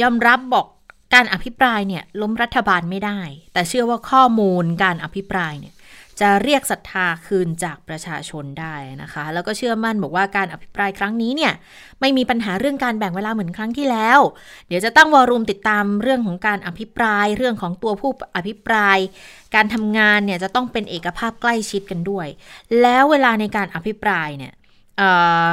[0.01, 0.65] ยอมรับบอก
[1.13, 3.19] การอภิปรายเนี่ยล้มรัฐบาลไม่ได้
[3.53, 5.73] แต่เชื่อว่าข้อมูลการอภิปรายเนี่ย
[6.23, 11.53] จะเรียกศรัทธาคืนจากประชาชนได้นะคะ แล้วก็เชื่อมั่นบอกว่าการอภิปรายครั้งนี้เนี่ย
[11.99, 14.19] ไม่มีปัญหาเรื่องการแบ่งเวลาเหมือนครั้งที่แล้ว
[14.67, 18.97] เดี๋ยวจะตั้งวอรูมติดตามเรื่องของการอภิปราย เรื่องของตัวผู้อภิปราย
[19.55, 22.27] การทำงานเนี่ยจะต้องเป็นเอกภาพใกล้ชิดกันด้วย
[22.81, 24.53] แล้วเวลาในการอภิปรายเนี่ย
[24.97, 25.09] เอ่
[25.47, 25.49] อ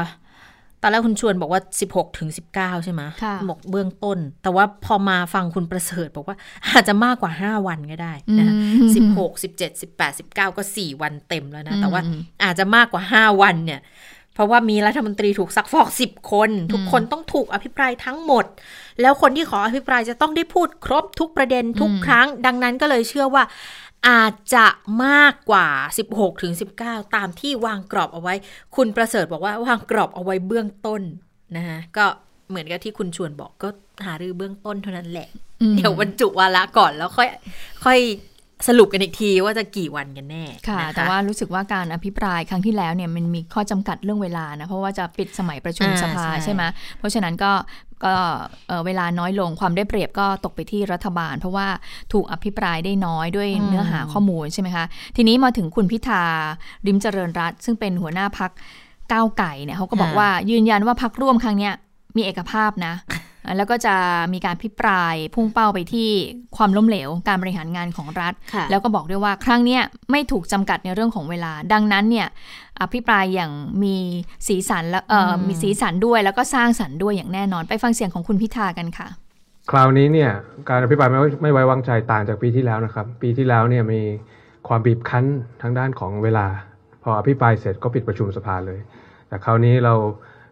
[0.85, 1.61] ตอนแรกคุณชวนบอกว่า
[1.91, 6.37] 16ถึง19 ใช่ไหมค่ะบอกเบื้องต้น แต่ว่าพอมาฟังคุณประเสริฐบอกว่า
[6.69, 13.83] อาจจะมากกว่า 5 วันก็ได้นะคะอืมสิบหกสิบเจ็ดสิบแปดสิบเก้าก็สี่วันเต็มแล้วนะ แต่ว่าอืมอาจจะมากกว่าห้าวันเนี่ย
[14.35, 18.45] เพราะว่ามีรัฐมนตรีถูกซักฟอกสิบคน ทุกคนต้องถูกอภิปรายทั้งหมด
[19.01, 23.43] แล้วคนที่ขออภิปรายจะต้องได้พูดครบทุกประเด็นทุกครั้ง ดังนั้นก็เลยเชื่อว่า
[24.09, 24.67] อาจจะ
[25.05, 25.69] มากกว่า
[26.07, 26.53] 16ถึง
[26.83, 28.35] 19ตามที่วางกรอบเอาไว้
[28.77, 31.03] คุณประเสริฐบอกว่าวางกรอบเอาไว้เบื้องต้น
[31.57, 32.07] นะคะก็
[32.49, 33.69] เหมือนกับที่คุณชวนบอกก็
[34.07, 35.29] หารือเบื้องต้นเท่านั้นแหละ
[35.61, 37.29] อืมเดี๋ยวบรรจุวาระก่อนแล้วค่อย
[37.85, 37.99] ค่อย
[38.67, 46.63] สรุปกันอีกทีว่าจะกี่วันกันแน่ค่ะนแต่ว่ารู้สึกว่าการอภิปรายครั้งที่แล้วเนี่ยมันมีข้อจำกัดเรื่องเวลานะ เพราะว่าจะปิดสมัยประชุมอ่าสภาใช่ใช่ไหม
[46.99, 47.53] เพราะฉะนั้นก็
[48.05, 48.15] ก็
[48.69, 51.67] เอ่อเวลาน้อยลงความได้เปรียบก็ตกไปที่รัฐบาล เพราะว่า
[52.13, 54.85] ถูกอภิปรายได้น้อยด้วยเนื้อหาข้อมูลใช่ไหมคะ
[55.17, 56.23] ทีนี้มาถึงคุณพิธา
[56.87, 58.51] ริมเจริญรัตน์ซึ่งเป็นหัวหน้าพัก
[59.13, 61.75] ก้าวไก่เนี่ยเขาก็บอกว่ายืนยันว่าพักร่วมครั้งเนี้ย
[62.17, 62.95] มีเอกภาพนะ
[63.57, 63.95] แล้วก็จะ
[64.33, 66.09] มีการพิปรายพุ่งเป้าไปที่
[66.57, 72.29] ความล้มเหลว การบริหารงานของรัฐค่ะแล้วก็บอกด้วยว่าครั้งเนี้ยไม่ถูกจำกัดในเรื่องของเวลา ดังนั้นเนี่ย
[72.81, 73.53] อภิปรายอย่าง
[73.83, 73.97] มี
[74.47, 79.09] สีสันและเอ่ออมมีสีสันด้วยแล้วก็สร้างสรรค์ด้วยอย่างแน่นอน ไปฟังเสียงของคุณพิธากันค่ะ
[79.71, 80.31] คราวนี้เนี่ย
[80.69, 84.01] การอภิปรายไม่ไว้ไม่ไว้วางใจต่างจากปีที่แล้วนะครับ ปีที่แล้วเนี่ยมี
[84.69, 85.25] ความบีบคั้น
[85.63, 86.47] ทางด้านของเวลา
[87.03, 88.81] พออภิปรายเสร็จก็ปิดประชุมสภาเลย
[89.29, 89.95] แต่คราวนี้เรา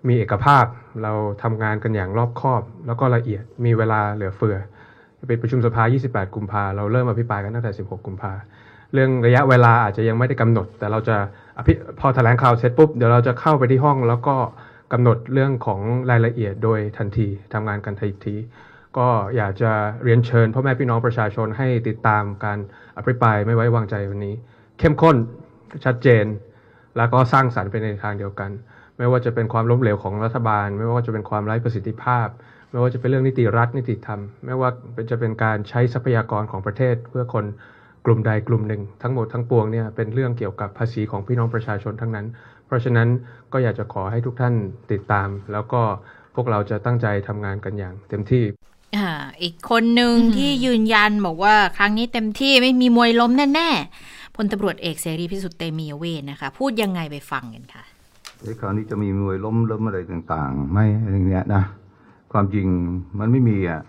[0.08, 0.64] มีเอกภาพ
[1.02, 4.56] เราทำงานกันอย่างรอบคอบ แล้วก็ละเอียดมีเวลาเหลือเฟือ
[5.30, 8.32] ปิดประชุมสภา 28 กุมภาเราเริ่มอภิปรายกันตั้งแต่ 16 กุมภา
[8.92, 11.16] เรื่องระยะเวลาอาจจะยังไม่ได้กำหนด แต่เราจะ
[11.58, 14.36] อภิพอแถลงข่าวเสร็จปุ๊บเดี๋ยวเราจะเข้าไปที่ห้อง แล้วก็
[14.92, 15.80] กำหนดเรื่องของ
[16.10, 18.36] รายละเอียดโดยทันทีทำงานกันทันที
[18.98, 19.72] ก็อยากจะ
[20.04, 22.58] เรียนเชิญพ่อแม่พี่น้องประชาชนให้ติดตามการ
[22.96, 24.34] อภิปรายไม่ไว้วางใจวันนี้
[24.78, 25.16] เข้มข้น
[25.84, 26.24] ชัดเจน
[26.96, 28.50] แล้วก็สร้างสรรค์ไปในทางเดียวกัน
[29.02, 32.28] ไม่ว่าจะเป็นความล้มเหลวของรัฐบาล ไม่ว่าจะเป็นความไร้ประสิทธิภาพ
[32.70, 34.70] ไม่ว่าจะเป็นเรื่องนิติรัฐนิติธรรม ไม่ว่า
[35.10, 37.44] จะเป็นการใช้ทรัพยากรของประเทศ เพื่อคน
[38.06, 42.26] กลุ่มใดกลุ่มหนึ่ง ทั้งหมดทั้งปวงเนี่ยเป็นเรื่องเกี่ยวกับภาษีของพี่น้องประชาชนทั้งนั้น
[42.66, 43.08] เพราะฉะนั้น
[43.52, 44.54] ก็อยากจะขอให้ทุกท่าน
[44.92, 45.82] ติดตาม แล้วก็
[46.34, 48.44] พวกเราจะตั้งใจทำงานกันอย่างเต็มที่
[48.96, 49.10] อ่า
[49.42, 53.68] อีกคนหนึ่งที่ยืนยันบอกว่าครั้งนี้เต็มที่ไม่มีมวยล้มแน่
[54.02, 57.84] ๆพลตำรวจเอกเสรีพิสุทธิ์เตมียเวทนะคะ พูดยังไงไปฟังกันค่ะ
[58.44, 61.62] ไอ้คราวนี้จะมีมวยล้มล้มอะไรต่าง ๆ ไม่อะไรเงี้ยนะ
[62.32, 62.66] ความจริง
[63.18, 63.82] มันไม่มีอะ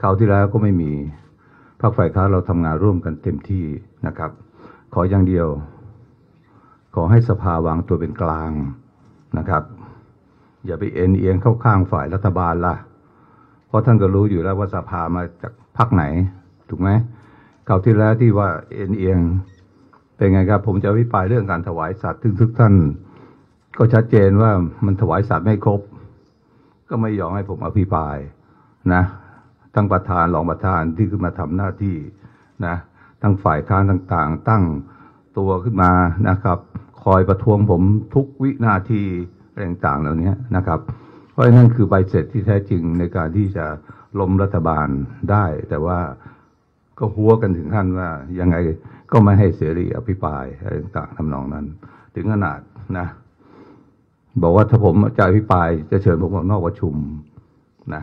[0.00, 0.90] คราวที่แล้วก็ไม่มี
[1.80, 3.64] พรรคฝ่ายค้านเราทำงานร่วมกันเต็มที่
[4.06, 4.30] นะครับ
[4.94, 5.46] ขออย่างเดียว
[6.94, 8.50] ขอให้สภาวางตัวเป็นกลาง
[9.38, 9.62] นะครับ
[10.66, 12.74] อย่าไปเอ็นเอียงเข้าข้างฝ่ายรัฐบาลล่ะ
[13.66, 16.04] เพราะท่านก็รู้อยู่แล้วว่าสภามาจากพรรคไหน
[16.68, 16.88] ถูกไหม
[17.68, 19.18] คราวที่แล้วที่ว่าเอ็นเอียง
[20.16, 22.74] เป็นไงครับ ผมจะอภิปายเรื่องการถวายสัตว์ซึ่งทุกท่าน
[23.78, 24.50] ก็ชัดเจนว่า
[24.84, 25.80] มันถวายสัตว์ไม่ครบ
[26.88, 28.16] ก็ไม่ยอมให้ผมอภิปราย
[28.92, 29.02] นะ
[29.74, 31.96] ทั้งประธานรองประธานที่ขึ้นมาทำหน้าที่
[32.66, 32.76] นะ
[33.22, 34.64] ทั้งฝ่ายค้านต่างๆ ตั้ง
[35.38, 35.92] ตัวขึ้นมา
[36.28, 36.58] นะครับ
[37.04, 37.82] คอยประท้วงผม
[38.14, 39.02] ทุกวินาที
[39.50, 40.80] อะไรต่างๆเหล่านี้นะครับ
[41.32, 43.66] เพราะนั่นคือใบเสร็จที่แท้จริงในการที่จะ
[44.20, 44.88] ล้มรัฐบาล
[45.30, 45.98] ได้ แต่ว่า
[46.98, 48.08] ก็หัวกันถึงขั้นว่า
[48.40, 48.56] ยังไง
[49.12, 51.66] ก็ไม่ให้เสรีอภิปรายอะไรต่างๆทำนองนั้น
[52.14, 52.60] ถึงขนาด
[52.98, 53.06] นะ
[54.42, 56.94] บอกว่าถ้าผมจะอภิปรายจะเชิญผมออกนอกประชุม
[57.94, 58.02] นะ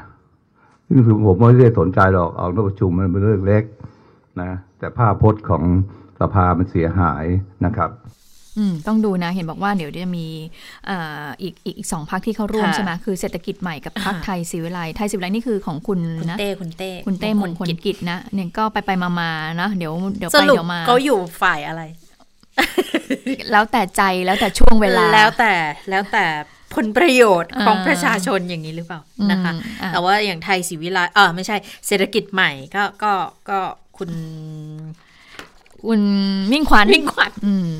[0.87, 3.63] ซึ่งคือผมไม่ได้สนใจหรอกเอานอกประชุมมันเป็นเรื่องเล็ก
[4.41, 5.63] นะแต่ภาพพจน์ของ
[6.19, 7.25] สภามันเสียหาย
[7.65, 7.91] นะครับ
[8.57, 10.27] อืมต้องดูนะ เห็นบอกว่าเดี๋ยวจะมี
[10.87, 21.81] เอ่ออีกอีกอีกสองพักที่เข้าร่วมค่ะใช่ไหมคือเศรษฐกิจใหม่กับพักอ่าไทยศิวิไลย์ไทยศิวิไลย์นี่คือของคุณคุณนะเต้คุณเต้คุณเต้มงคลกิจกิจนะเนี่ยก็ไปไปมามาๆนะเดี๋ยวเดี๋ยวสไปรุปเดี๋ยวมาเขาอยู่ฝ่ายอะไร
[23.51, 25.53] แล้วแต่ใจแล้วแต่ช่วงเวลาแล้วแต่
[25.89, 26.25] แล้วแต่
[26.75, 28.99] ผลประโยชน์ของอ่าประชาชนอย่างนี้หรือเปล่า
[29.31, 31.55] นะคะอืมอะแต่ว่าอย่างไทยศรีวิไลเออไม่ใช่
[31.87, 33.13] เศรษฐกิจใหม่ก็ก็
[33.49, 33.59] ก็
[33.97, 34.11] คุณ
[35.87, 36.01] คุณ
[36.51, 37.75] มิ่งขวัญมิ่งขวัญอืม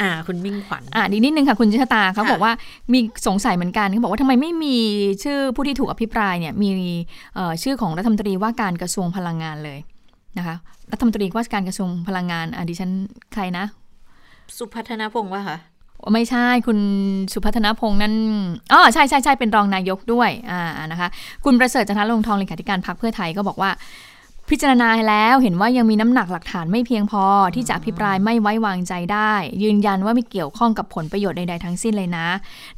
[0.00, 2.52] อ่า คุณมิ่งขวัญอะดีนิดนึงค่ะ คุณชะตาเขาค่ะบอกว่า
[2.92, 4.76] มีสงสัยเหมือนกันเขาบอกว่าทำไมไม่มี
[5.24, 6.70] ชื่อผู้ที่ถูกอภิปรายเนี่ยมี
[7.34, 9.78] เอ่อชื่อของรัฐมนตรีว่าการกระทรวงพลังงานเลย
[10.38, 10.56] นะคะ
[10.92, 12.90] รัฐมนตรีว่าการกระทรวงพลังงานอะดิฉัน
[13.32, 13.64] ใครนะ
[14.56, 15.58] สุพัฒนพงศ์ว่าคะ
[16.12, 16.78] ไม่ใช่คุณ
[17.32, 18.14] สุพัฒนพงษ์นั่น
[18.72, 20.62] อ๋อใช่ใช่ใช่เป็นรองนายกด้วยอ่า
[20.92, 21.08] นะคะ
[21.44, 23.70] คุณประเสริฐจันทร์ลงทองเลขาธิการพรรคเพื่อไทยก็บอกว่า
[24.50, 27.24] พิจารณาแล้วเห็นว่ายังมีน้ำหนักหลักฐานไม่เพียงพอ
[27.54, 29.32] ที่จะอภิปรายไม่ไว้วางใจได้
[29.62, 32.26] ยืนยันว่าไม่เกี่ยวข้องกับผลประโยชน์ใดๆทั้งสิ้นเลยนะ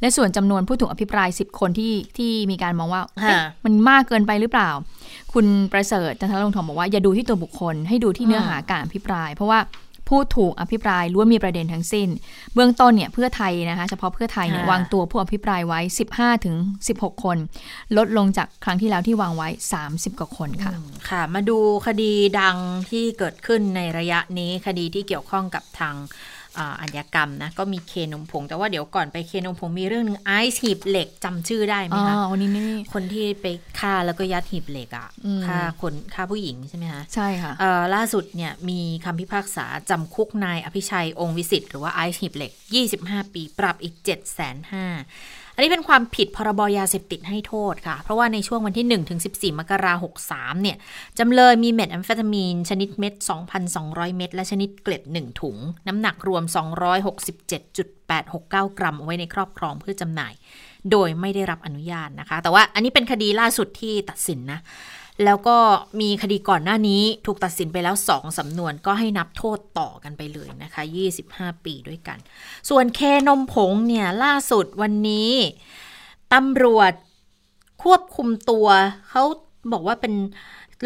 [0.01, 3.01] และส่วนจำนวนผู้ถูกอภิปราย 10 คนที่ที่มีการมองว่า
[3.65, 4.69] มันมากเกินไปหรือเปล่า
[5.33, 9.59] คุณประเสริฐจันทร์ลงทองบอกว่าอย่าดูที่ตัวบุคคล ให้ดูที่เนื้อหาการอภิปราย เพราะว่า
[10.09, 12.09] ผู้ถูกอภิปรายล้วนมีประเด็นทั้งสิ้น
[12.53, 15.79] เบื้องต้นเนี่ยเพื่อไทยนะคะเฉพาะเพื่อไทยเนี่ยค่ะวางตัวผู้อภิปรายไว้
[16.13, 16.55] 15ถึง
[16.89, 17.37] 16 คน
[17.97, 19.47] ลดลงจากครั้งที่แล้วที่วางไว้
[19.83, 20.73] 30 กว่าคนค่ะ
[21.09, 21.57] ค่ะ มาดู
[21.87, 22.57] คดีดัง
[22.89, 25.95] ที่เกิดขึ้นในระยะนี้คดีที่เกี่ยวข้องกับทาง
[26.59, 32.61] อ่าอาญากรรมนะก็มีเคนมผง แต่ว่าเดี๋ยวก่อนไปเคนมผงมีเรื่องหนึงไอซ์หีบเหล็กจำชื่อได้ไหมอ๋อคะวันนี้ไม่
[32.93, 33.45] คนที่ไป
[33.79, 42.51] ฆ่าแล้วก็ยัดหีบเหล็กอะอืมฆ่าคนฆ่าผู้หญิงใช่ไหมคะใช่ค่ะเอ่อล่าสุดเนี่ยมีคำพิพากษาจำคุกนายอภิชัยองค์วิสิตหรือว่าไอซ์หีบเหล็ก
[42.93, 44.17] 25 ปีปรับอีก7 5 0 0
[44.71, 50.77] 0 0 อันนี้เป็นความผิดพรบยาเสพติดให้โทษค่ะ เพราะว่าในช่วงวันที่ 1 ถึง 14 มกราคม 63 เนี่ย
[51.19, 53.13] จำเลยมีเม็ดแอมเฟตามีน ชนิดเม็ด
[53.65, 55.57] 2,200 เม็ด และชนิดเกล็ด 1 ถุง
[55.87, 58.53] น้ำหนักรวม 267.869 ก
[58.83, 60.33] รัมเอาไว้ในครอบครองเพื่อจำหน่าย
[60.91, 64.59] โดยไม่ได้รับอนุญาตนะคะ แต่ว่าอันนี้เป็นคดีล่าสุดที่ตัดสินนะ
[65.25, 65.57] แล้วก็
[66.01, 70.83] มีคดีก่อนหน้านี้ถูกตัดสินไปแล้ว 2สำนวนก็ให้นับโทษต่อกันไปเลยนะคะ
[71.23, 72.17] 25 ปีด้วยกัน
[72.69, 75.31] ส่วนเคนมผงเนี่ยล่าสุดวันนี้
[76.33, 76.93] ตำรวจ
[77.83, 78.67] ควบคุมตัว
[79.09, 79.23] เขา
[79.71, 80.13] บอกว่าเป็น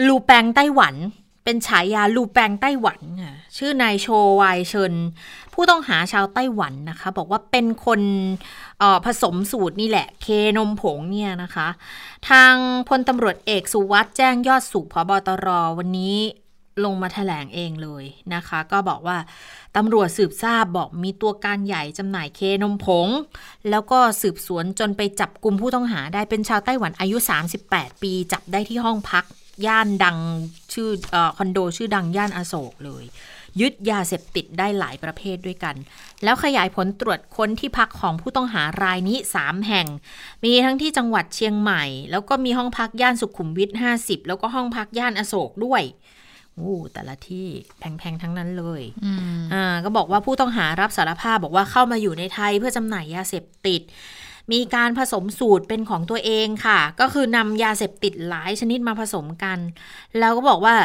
[0.08, 0.96] ลูแปงไต้หวัน
[1.44, 4.08] เป็นฉายาลูแปงไต้หวันอะชื่อนายโช
[4.42, 4.94] วายเชิน
[5.54, 8.02] ผู้ต้องหาชาวไต้หวันนะคะ บอกว่าเป็นคน
[8.82, 10.28] ออผสมสูตรนี่แหละ เค
[10.58, 11.68] นมผงเนี่ยนะคะ
[12.30, 12.56] ทาง
[12.90, 16.16] พลตำรวจเอกสุวัสด์แจ้งยอดสุขพบตรวันนี้
[16.86, 19.18] ลงมาแถลงเองเลยนะคะ ก็บอกว่า
[19.76, 23.08] ตำรวจสืบทราบบอกมีตัวการใหญ่จำหน่ายเคนมผง
[23.70, 27.18] แล้วก็สืบสวนจนไปจับกลุ่มผู้ต้องหาได้เป็นชาวไต้หวันอายุ
[27.60, 29.26] 38 ปี จับได้ที่ห้องพัก
[29.66, 30.18] ย่านดัง
[30.74, 33.06] ชื่อเออคอนโดชื่อดังย่านอโศกเลย
[33.62, 35.76] ยึดยาเสพติดได้หลายประเภทด้วยกัน
[36.24, 39.88] แล้วขยายผลตรวจค้นที่พักของผู้ต้องหารายนี้ 3 แห่ง
[40.44, 45.84] มีทั้งที่จังหวัดเชียงใหม่ แล้วก็มีห้องพักย่านสุขุมวิท 50 แล้วก็ห้องพักย่านอโศกด้วย
[46.56, 47.48] โอ้แต่ละที่
[47.78, 53.82] แพงๆ ทั้งนั้นเลยอืมอ่าก็บอกว่าผู้ต้องหารับสารภาพบอกว่าเข้ามาอยู่ในไทยเพื่อจำหน่ายยาเสพติด
[54.52, 59.60] มีการผสมสูตรเป็นของตัวเองค่ะ ก็คือนำยาเสพติดหลายชนิดมาผสมกัน
[60.20, 60.76] แล้วก็บอกว่า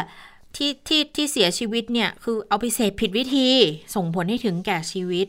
[0.55, 3.49] ที่ที่ที่เสียชีวิตเนี่ยคือเอาไปเสพผิดวิธี
[3.95, 5.27] ส่งผลให้ถึงแก่ชีวิต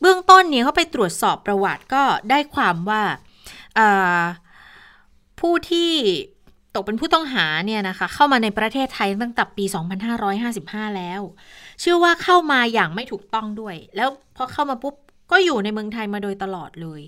[0.00, 3.02] เบื้องต้นเนี่ยเขาไปตรวจสอบประวัติก็ได้ความว่า
[3.78, 4.22] อ่า
[5.40, 5.90] ผู้ที่
[6.74, 9.64] ตกเป็นผู้ต้องหาเนี่ยนะคะเข้ามาในประเทศไทยตั้งแต่ปี
[10.30, 11.20] 2555 แล้ว
[11.80, 14.94] เชื่อว่าเข้ามาอย่างไม่ถูกต้องด้วย แล้วพอเข้ามาปุ๊บ
[15.30, 17.00] ก็อยู่ในเมืองไทยมาโดยตลอดเลย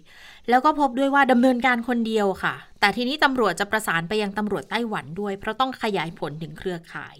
[0.49, 7.17] แล้วก็พบด้วยว่าดำเนินการคนเดียวค่ะ แต่ทีนี้ตำรวจจะประสานไปยังตำรวจไต้หวันด้วย เพราะต้องขยายผลถึงเครือข่าย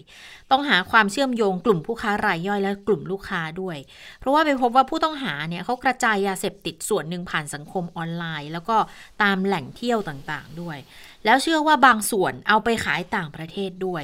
[0.51, 3.77] ต้องหาความเชื่อมโยงกลุ่มผู้ค้ารายย่อยและกลุ่มลูกค้าด้วย
[4.19, 8.77] เพราะว่าไปพบว่าผู้ต้องหาเนี่ยเขากระจายยาเสพติดส่วนหนึ่งผ่านสังคมออนไลน์ แล้วก็
[9.23, 10.77] ตามแหล่งเที่ยวต่างๆด้วย
[11.25, 14.03] แล้วเชื่อว่าบางส่วนเอาไปขายต่างประเทศด้วย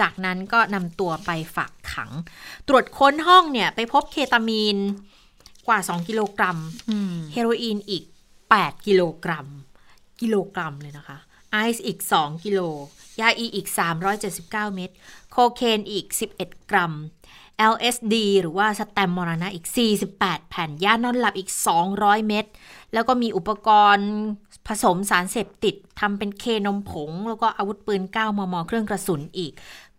[0.00, 2.10] จากนั้นก็นำตัวไปฝากขัง
[2.68, 4.78] ตรวจค้นห้องเนี่ยไปพบเคตามีน
[5.68, 6.58] กว่า 2 กิโลกรัม
[6.90, 8.04] อืมเฮโรอีนอีก
[8.44, 9.46] 8 กิโลกรัม
[10.20, 11.18] กิโลกรัมเลยนะคะ
[11.52, 12.60] ไอซ์อีก 2 กิโล
[13.20, 13.68] ยาอีอีก
[14.22, 14.90] 379 เม็ด
[15.30, 16.06] โคเคนอีก
[16.38, 16.92] 11 กรัม
[17.72, 19.66] LSD หรือว่าสแตมมรณะอีก
[20.08, 21.50] 48 แผ่น ยานอนหลับอีก
[21.88, 22.44] 200 เม็ด
[22.92, 24.10] แล้วก็มีอุปกรณ์
[24.66, 29.52] ผสมสารเสพติดทำเป็นเคนมผง แล้วก็อาวุธปืน 9 มม เครื่องกระสุนอีก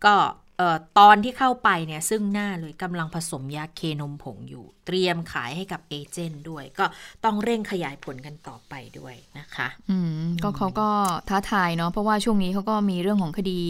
[0.04, 0.14] ก็
[0.49, 0.49] เอ่อ
[0.98, 6.84] ตอนที่เข้าไปเนี่ยซึ่งหน้าเลยกำลังผสมยาเคนมผงอยู่ เตรียมขายให้กับเอเจนต์ด้วย ก็
[7.24, 10.88] ต้องเร่งขยายผลกันต่อไปด้วยนะคะ อืมก็เขาก็
[11.28, 13.60] ท้าทายเนาะเพราะว่าช่วงนี้เขาก็มีเรื่องของคดี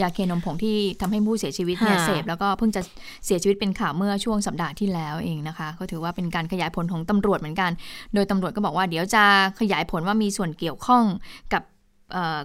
[0.00, 2.82] ยาเคนมผงที่ทำให้ผู้เสียชีวิตเนี่ยค่ะเสพแล้วก็เพิ่งจะ
[3.24, 7.70] เสียชีวิตเป็นข่าวเมื่อช่วงสัปดาห์ที่แล้วเองนะคะก็ถือว่าเป็นการขยายผลของตำรวจเหมือนกัน
[8.14, 9.24] โดยตำรวจก็บอกว่าเดี๋ยวจะ
[9.60, 11.04] ขยายผลว่ามีส่วนเกี่ยวข้อง
[11.52, 11.73] กับเอ่อ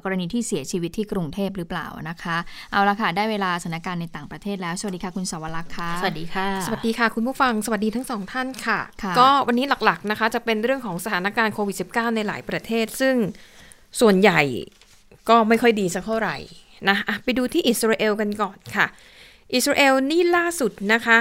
[0.03, 2.37] กรณีที่เสียชีวิตที่กรุงเทพหรือเปล่านะคะ
[2.71, 13.15] เอาละค่ะ ได้เวลาสถานการณ์ในต่างประเทศแล้ว สวัสดีค่ะคุณสวรักษ์ค่ะ สวัสดีค่ะ สวัสดีค่ะ คุณผู้ฟัง สวัสดีทั้งสองท่านค่ะค่ะก็วันนี้หลักๆนะคะ จะเป็นเรื่องของสถานการณ์โควิด -19 ในหลายประเทศ ซึ่ง
[13.99, 14.41] ส่วนใหญ่
[15.29, 16.35] ก็ไม่ค่อยดีสักเท่าไหร่
[16.89, 18.85] นะอะไปดูที่อิสราเอลกันก่อนค่ะ
[19.53, 21.19] อิสราเอลนี่ล่าสุดนะคะ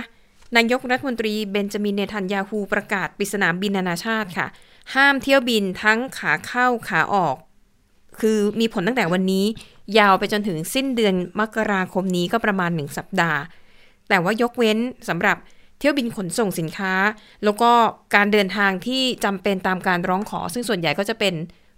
[0.56, 4.46] นายกรัฐมนตรีเบนจามินเนทันยาฮูประกาศปิดสนามบินนานาชาติค่ะ
[4.94, 7.36] ห้ามเที่ยวบินทั้งขาเข้าขาออก
[8.20, 9.44] คือมีผลตั้งแต่วันนี้
[9.98, 13.40] ยาวไปจนถึงสิ้นเดือนมกราคมนี้ก็ประมาณหนึ่งสัปดาห์
[14.08, 15.36] แต่ว่ายกเว้นสำหรับ
[15.78, 16.94] เที่ยวบินขนส่งสินค้า
[17.44, 17.70] แล้วก็
[18.14, 21.34] การเดินทางที่จำเป็นตามการร้องขอ ซึ่งส่วนใหญ่ก็จะเป็น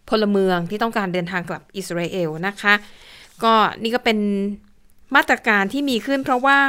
[0.08, 2.74] พลเมืองที่ต้องการเดินทางกลับอิสราเอลนะคะ
[3.42, 4.18] ก็นี่ก็เป็น
[5.16, 6.60] มาตรการที่มีขึ้นเพราะว่า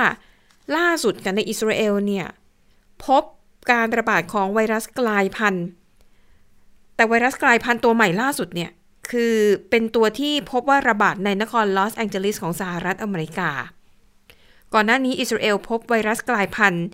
[0.77, 2.27] ล่าสุดกันในอิสราเอลเนี่ย
[3.05, 3.23] พบ
[3.71, 5.65] การระบาดของไวรัสกลายพันธุ์
[6.95, 8.71] แต่ไวรัสกลายพันธุ์ตัวใหม่ล่าสุดเนี่ย
[9.09, 9.35] คือ
[9.69, 13.49] เป็นตัวที่พบว่าระบาดในนครลอสแองเจลิสของสหรัฐอเมริกา
[14.73, 16.85] ก่อนหน้านี้อิสราเอลพบไวรัสกลายพันธุ์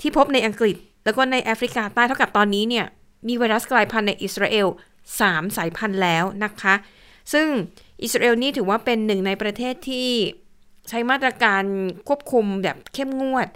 [0.00, 2.86] ที่พบในอังกฤษ แล้วก็ในแอฟริกาใต้เท่ากับตอนนี้เนี่ย
[3.28, 4.66] มีไวรัสกลายพันธุ์ในอิสราเอล
[5.12, 6.74] 3 สายพันธุ์แล้วนะคะ
[7.32, 7.46] ซึ่ง
[8.02, 10.08] อิสราเอลนี่ถือว่าเป็นหนึ่งในประเทศที่
[10.88, 11.62] ใช้มาตรการ
[12.08, 13.48] ควบคุมแบบเข้มงวด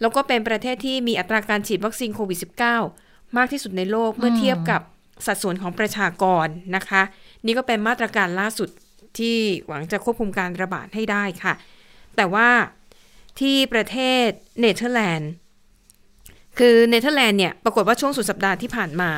[0.00, 2.38] แล้วก็เป็นประเทศที่มีอัตราการฉีดวัคซีนโควิด
[2.82, 4.80] -19 มากที่สุดในโลกเมื่อเทียบกับ
[5.26, 6.46] สัดส่วนของประชากร
[6.76, 7.02] นะคะ
[7.46, 8.68] นี่ก็เป็นมาตรการล่าสุด
[9.18, 9.36] ที่
[9.66, 11.54] หวังจะควบคุมการระบาดให้ได้ค่ะ
[12.16, 12.48] แต่ว่า
[13.40, 14.28] ที่ประเทศ
[14.60, 15.30] เนเธอร์แลนด์
[16.58, 19.10] คือเนเธอร์แลนด์เนี่ย ปรากฏว่าช่วงสุดสัปดาห์ที่ผ่านมา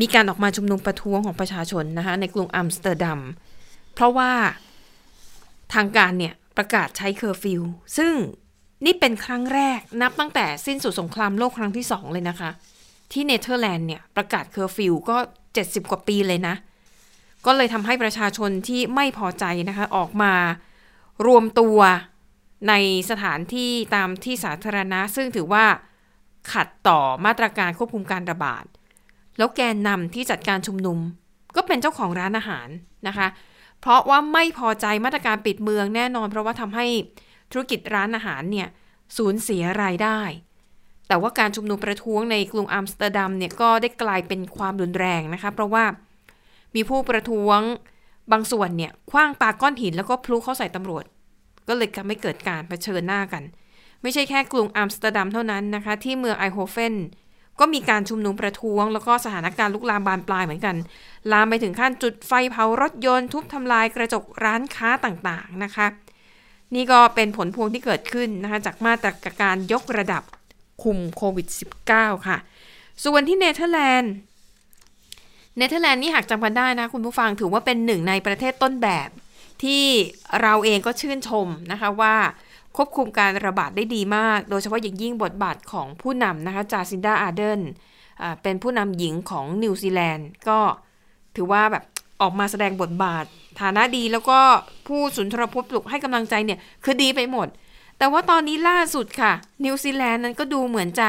[0.00, 3.20] มีการออกมาชุมนุมประท้วงของประชาชนนะคะในกรุงอัมสเตอร์ดัม
[3.94, 4.32] เพราะว่า
[5.74, 7.62] ทางการเนี่ย ประกาศใช้เคอร์ฟิว
[7.96, 8.12] ซึ่ง
[8.84, 12.50] นี่เป็นครั้งแรกนับตั้งแต่สิ้นสุดสงครามโลกครั้งที่สองเลยนะคะ
[13.12, 15.16] ที่เนเธอร์แลนด์เนี่ย ประกาศเคอร์ฟิวก็
[15.54, 16.54] 70 กว่าปีเลยนะ
[17.46, 20.34] ก็เลยทำให้ประชาชนที่ไม่พอใจนะคะออกมา
[21.26, 21.78] รวมตัว
[22.68, 22.74] ใน
[23.10, 25.64] สถานที่ตามที่สาธารณะ ซึ่งถือว่า
[26.52, 28.64] ขัดต่อมาตรการควบคุมการระบาด
[29.38, 30.98] แล้วแกนนำที่จัดการชุมนุม
[31.56, 32.68] ก็เป็นเจ้าของร้านอาหาร
[33.08, 33.28] นะคะ
[33.80, 36.86] เพราะว่าไม่พอใจมาตรการปิดเมืองแน่นอน เพราะว่าทำให้
[37.52, 38.68] ธุรกิจร้านอาหารเนี่ย
[39.16, 40.20] สูญเสียรายได้
[41.08, 45.84] แต่ว่าการชุมนุมประท้วงในกรุงอัมสเตอร์ดัมเนี่ยก็ได้กลายเป็นความรุนแรงนะคะ เพราะว่า
[46.76, 47.60] มีผู้ประท้วง
[48.32, 51.04] บางส่วนเนี่ยขว้างปาก้อนหินแล้วก็พลุเข้าใส่ตำรวจ
[51.68, 53.42] ก็เลยทำให้เกิดการเผชิญหน้ากัน
[54.02, 56.94] ไม่ใช่แค่กรุงอัมสเตอร์ดัมเท่านั้นนะคะ ที่เมืองไอนด์โฮเฟน
[57.60, 60.76] ก็มีการชุมนุมประท้วง แล้วก็สถานการณ์ลุกลามบานปลายเหมือนกัน
[61.32, 65.86] ลามไปถึงขั้นจุดไฟเผารถยนต์ทุบทำลายกระจกร้านค้าต่างๆนะคะ
[66.74, 69.10] นี่ก็เป็นผลพวงที่เกิดขึ้นนะคะจากมาตร
[69.40, 70.22] การยกระดับ
[70.82, 71.46] คุมโควิด
[71.88, 72.38] -19 ค่ะ
[73.04, 74.12] ส่วนที่เนเธอร์แลนด์
[75.56, 79.08] เนเธอร์แลนด์นี่หากจำกันได้นะคุณผู้ฟังถือว่าเป็นหนึ่งในประเทศต้นแบบ
[79.62, 79.84] ที่
[80.42, 82.14] เราเองก็ชื่นชมนะคะว่า
[82.76, 87.60] ควบคุมการระบาดได้ดีมาก โดยเฉพาะอย่างยิ่งบทบาทของผู้นำนะคะจาซินดาอาร์เดิร์น
[88.42, 90.58] เป็นผู้นำหญิงของนิวซีแลนด์ก็
[91.36, 91.84] ถือว่าแบบ
[92.20, 93.24] ออกมาแสดงบทบาท
[93.60, 94.38] ฐานะดีแล้วก็
[94.86, 97.48] ผู้สุนทรพจน์ปลุกให้กำลังใจเนี่ยคือดีไปหมด
[97.98, 99.32] แต่ว่าตอนนี้ล่าสุดค่ะ
[99.64, 101.08] นิวซีแลนด์นั้นก็ดูเหมือนจะ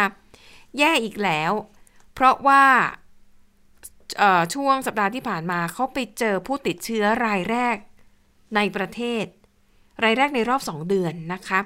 [0.77, 1.51] แย่อีกแล้ว
[2.13, 2.63] เพราะว่า
[4.53, 7.77] ช่วงสัปดาห์ที่ผ่านมาเขาไปเจอผู้ติดเชื้อรายแรก
[8.55, 9.25] ในประเทศ
[10.03, 11.59] รายแรกในรอบ 2 เดือนนะคะ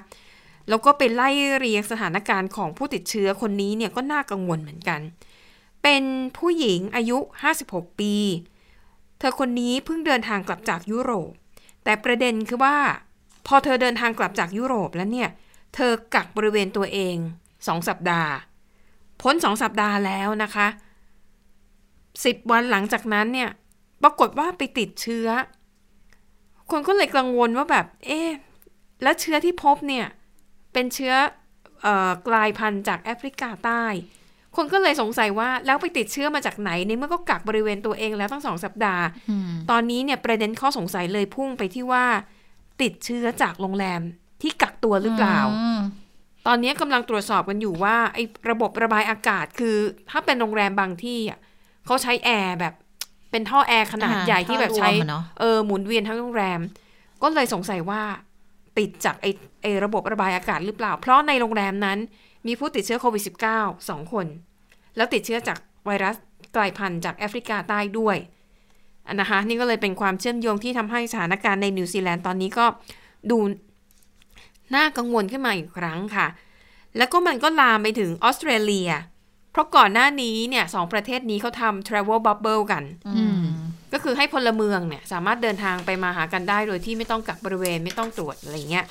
[0.68, 5.00] แล้วก็ไปไล่เรียงสถานการณ์ของผู้ติดเชื้อคนนี้เนี่ยก็น่ากังวลเหมือนกัน
[5.82, 6.04] เป็น
[6.38, 7.18] ผู้หญิงอายุ
[7.58, 8.14] 56 ปี
[9.18, 11.32] เธอคนนี้เพิ่งเดินทางกลับจากยุโรป
[11.84, 12.76] แต่ประเด็นคือว่า
[13.46, 15.28] พอเธอเดินทางกลับจากยุโรปแล้วเนี่ย
[15.74, 17.16] เธอกักบริเวณตัวเอง
[17.52, 18.32] 2 สัปดาห์
[19.22, 20.66] พ้น 2 สัปดาห์แล้วนะคะ
[22.24, 23.50] 10วันหลังจากนั้นเนี่ย
[24.02, 25.28] ปรากฏว่าไปติดเชื้อ
[26.70, 28.28] คนก็เลยกังวลว่าแบบ เอ๊ะ
[29.02, 30.06] แล้วเชื้อที่พบเนี่ย
[30.72, 31.14] เป็นเชื้อ
[31.82, 33.84] เอ่อกลายพันธุ์จากแอฟริกาใต้
[34.56, 42.04] คนก็เลยสงสัยว่าแล้วไปติดเชื้อมาจากไหนในเมื่อก็กักบริเวณตัวเองแล้วตั้งสองสัปดาห์อืมตอนนี้เนี่ยประเด็นข้อสงสัยเลยพุ่งไปที่ว่า
[42.82, 44.00] ติดเชื้อจากโรงแรม
[44.42, 45.80] ที่กักตัวหรือเปล่าอืม
[46.46, 49.76] ตอนนี้กำลังตรวจสอบกันอยู่ว่าไอ้ระบบระบายอากาศคือ
[50.10, 51.38] ถ้าเป็นโรงแรมบางที่อะ
[51.86, 52.74] เขาใช้แอร์แบบ
[53.30, 56.60] เป็นท่อแอร์ขนาดอ่าใหญ่ที่แบบใช้ท่อรวมอะเนอะเออหมุนเวียนทั้งโรงแรม
[57.22, 58.02] ก็เลยสงสัยว่า
[58.78, 59.30] ติดจากไอ้
[59.62, 61.98] ไอ้ระบบระบายอากาศหรือเปล่า เพราะในโรงแรมนั้น
[62.46, 63.22] มีผู้ติดเชื้อโควิด
[63.54, 64.26] -19 สองคน
[64.96, 66.16] แล้วติดเชื้อจากไวรัส
[66.56, 68.16] กลายพันธุ์จากแอฟริกาใต้ด้วย
[69.06, 72.66] อันนะคะนี่ก็เลยเป็นความเชื่อมโยงที่ทำให้สถานการณ์ในนิวซีแลนด์ตอนนี้ก็
[73.30, 73.38] ดู
[74.74, 76.26] น่ากังวลขึ้นมาอีกครั้งค่ะ
[76.96, 78.90] แล้วก็มันก็ลามไปถึงออสเตรเลีย
[79.52, 82.82] เพราะก่อนหน้านี้เนี่ยสองประเทศนี้เขาทำ travel bubble กัน
[83.16, 83.44] อืม
[83.92, 88.86] ก็คือให้พลเมืองเนี่ยสามารถเดินทางไปมาหากันได้โดยที่ไม่ต้องกักบริเวณไม่ต้องตรวจอะไรเงี้ย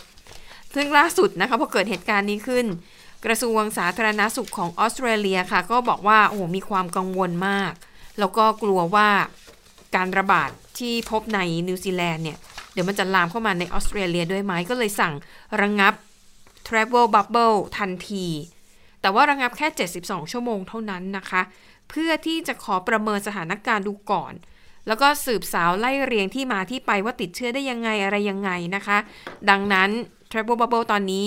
[0.76, 2.66] ซึ่งล่าสุดนะคะพอเกิดเหตุการณ์นี้ขึ้น
[3.26, 7.74] กระทรวงสาธารณสุขของออสเตรเลียค่ะ ก็บอกว่าโอ้โหมีความกังวลมาก
[8.20, 9.09] แล้วก็กลัวว่า
[9.95, 10.49] การระบาด
[10.80, 12.38] ที่พบในนิวซีแลนด์เนี่ย
[12.74, 15.14] เดี๋ยวมันจะลามเข้ามาในออสเตรเลียด้วยไหมก็เลยสั่ง
[15.62, 15.93] ระงับ
[16.68, 18.26] Travel Bubble ทันที
[19.02, 19.68] แต่ว่าระงับแค่
[19.99, 21.41] 72 ชั่วโมงเท่านั้นนะคะ
[21.89, 24.34] เพื่อที่จะขอประเมินสถานการณ์ดูก่อน
[24.88, 28.97] แล้วก็สืบสาวไล่เรียงที่มาที่ไปว่าติดเชื้อได้ยังไงอะไรยังไงนะคะ
[29.49, 29.89] ดังนั้น
[30.32, 31.26] Travel Bubble ตอนนี้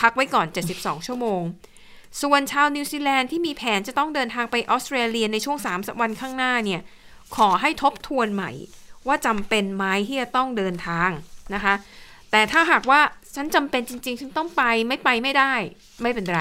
[0.00, 1.42] พักไว้ก่อน 72 ชั่วโมง
[2.22, 6.80] ส่วนชาวนิวซีแลนด์ที่มีแผนจะต้องเดินทางไปออสเตรเลียในช่วง 3 วันข้างหน้าเนี่ย
[7.36, 8.50] ขอให้ทบทวนใหม่
[9.06, 11.10] ว่าจำเป็นไหมที่จะต้องเดินทาง
[11.54, 11.74] นะคะ
[12.30, 13.00] แต่ถ้าหากว่า
[13.34, 15.52] ฉันจำเป็นจริง ๆ ฉันต้องไปไม่ไปไม่ได้
[16.02, 16.40] ไม่เป็นไร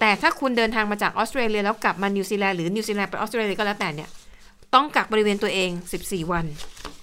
[0.00, 4.08] แต่ถ้าคุณเดินทางมาจากออสเตรเลียแล้วกลับมานิวซีแลนด์หรือนิวซีแลนด์ไปออสเตรเลียก็แล้วแต่เนี่ย
[4.74, 5.70] ต้องกักบริเวณตัวเอง
[6.02, 6.46] 14 วัน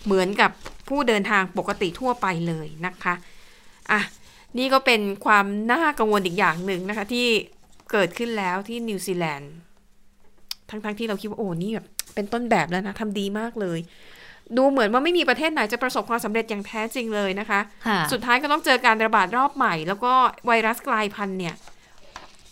[0.06, 0.52] เหมือนกับ
[0.90, 3.14] ผู้เดินทางปกติทั่วไปเลยนะคะ
[3.92, 4.02] อะ
[4.58, 7.28] นี่ก็เป็นความน่ากังวลอีกอย่างหนึ่งนะคะ ที่
[7.92, 9.52] เกิดขึ้นแล้วที่นิวซีแลนด์
[10.70, 13.80] ทั้งๆที่เราคิดว่าโอ้นี่แบบเป็นต้นแบบแล้วนะทำดีมากเลย
[14.58, 20.14] ดูเหมือนว่าไม่มีประเทศไหนจะประสบความสำเร็จอย่างแท้จริงเลยนะคะค่ะสุดท้ายก็ต้องเจอการระบาดรอบใหม่ แล้วก็
[20.48, 21.56] ไวรัสกลายพันธุ์เนี่ย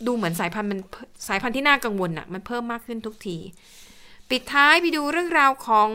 [0.07, 0.79] ดูเหมือนสายพันธุ์มัน
[1.27, 3.37] สายพันธุ์ที่น่ากังวลอะมันเพิ่มมากขึ้นทุกที
[4.29, 5.89] ปิดท้ายไปดูเรื่องราวของ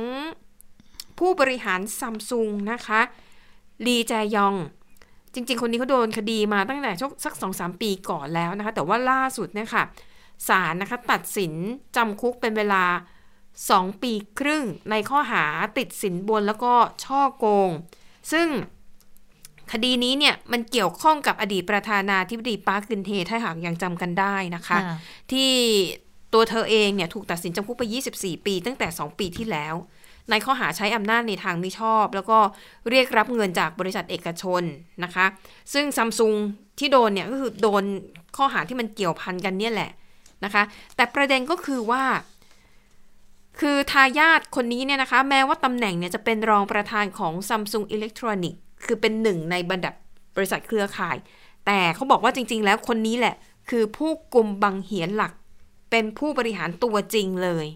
[1.18, 3.00] ผู้บริหารซัมซุงนะคะ
[3.86, 4.54] ลีแจยอง
[5.34, 9.84] จริง ๆ คนนี้เขาโดนคดีมาตั้งแต่ช่วงสักสองสามปีก่อนแล้วนะคะ แต่ว่าล่าสุดเนี่ยค่ะ
[10.48, 11.52] ศาลนะคะตัดสิน
[11.96, 12.84] จำคุกเป็นเวลา
[13.44, 15.44] 2 ปีครึ่งในข้อหา
[15.78, 17.70] ติดสินบนแล้วก็ช่อโกง
[18.32, 18.48] ซึ่ง
[19.72, 24.96] คดีนี้เนี่ยมันเกี่ยวข้องกับอดีตประธานาธิบดีปาร์คกึนเทถ้าหากยังจำกันได้นะคะค่ะ
[25.32, 25.50] ที่
[26.32, 29.74] ตัวเธอเองเนี่ยถูกตัดสินจำคุกไป 24 ปี ตั้งแต่ 2 ปีที่แล้ว
[30.30, 32.38] ในข้อหาใช้อำนาจในทางมิชอบ แล้วก็
[32.90, 34.62] เรียกรับเงินจากบริษัทเอกชน
[35.04, 35.26] นะคะ
[35.72, 36.34] ซึ่งซัมซุง
[36.78, 37.84] ที่โดนเนี่ยก็คือโดน
[38.36, 39.90] ข้อหาที่มันเกี่ยวพันกันเนี่ยแหละ
[40.44, 40.62] นะคะ
[40.96, 42.04] แต่ประเด็นก็คือว่า
[43.60, 49.90] คือทายาทคนนี้เนี่ยนะคะ แม้ว่าตำแหน่งเนี่ยจะเป็นรองประธานของ Samsung Electronics คือเป็นหนึ่งในบรรดา
[50.36, 51.16] บริษัทเครือข่าย
[51.66, 53.34] แต่เขาบอกว่าจริง ๆ แล้วคนนี้แหละ
[53.70, 55.32] คือผู้กลุ่มบังเหียนหลัก
[55.90, 57.66] เป็นผู้บริหารตัวจริงเลย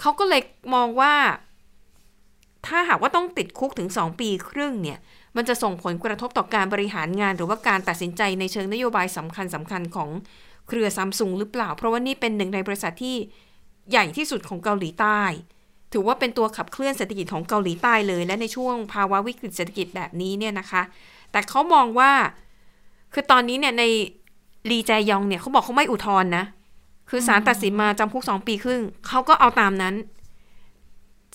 [0.00, 0.42] เขาก็เลย
[0.74, 1.14] มองว่า
[2.66, 4.98] ถ้าหากว่าต้องติดคุกถึง 2 ปีครึ่งเนี่ย
[5.36, 10.10] มันจะส่งผลกระทบต่อการบริหารงาน หรือว่าการตัดสินใจในเชิงนโยบายสำคัญสำคัญของ
[10.68, 13.16] เครือซัมซุงหรือเปล่า เพราะว่านี่เป็นหนึ่งในบริษัทที่
[13.90, 15.20] ใหญ่ที่สุดของเกาหลีใต้
[15.94, 20.82] ถือว่าเป็นตัวขับเคลื่อนเศรษฐกิจของเกาหลีใต้เลย และในช่วงภาวะวิกฤตเศรษฐกิจแบบนี้เนี่ยนะคะ
[21.32, 22.12] แต่เขามองว่า
[23.12, 23.84] คือตอนนี้เนี่ยใน
[24.70, 26.44] ลีแจยองเนี่ยเขาบอกเขาไม่อุทธรณ์นะ
[27.10, 29.94] คือศาลตัดสินมาจำคุกสองปีครึ่งเขาก็เอาตามนั้น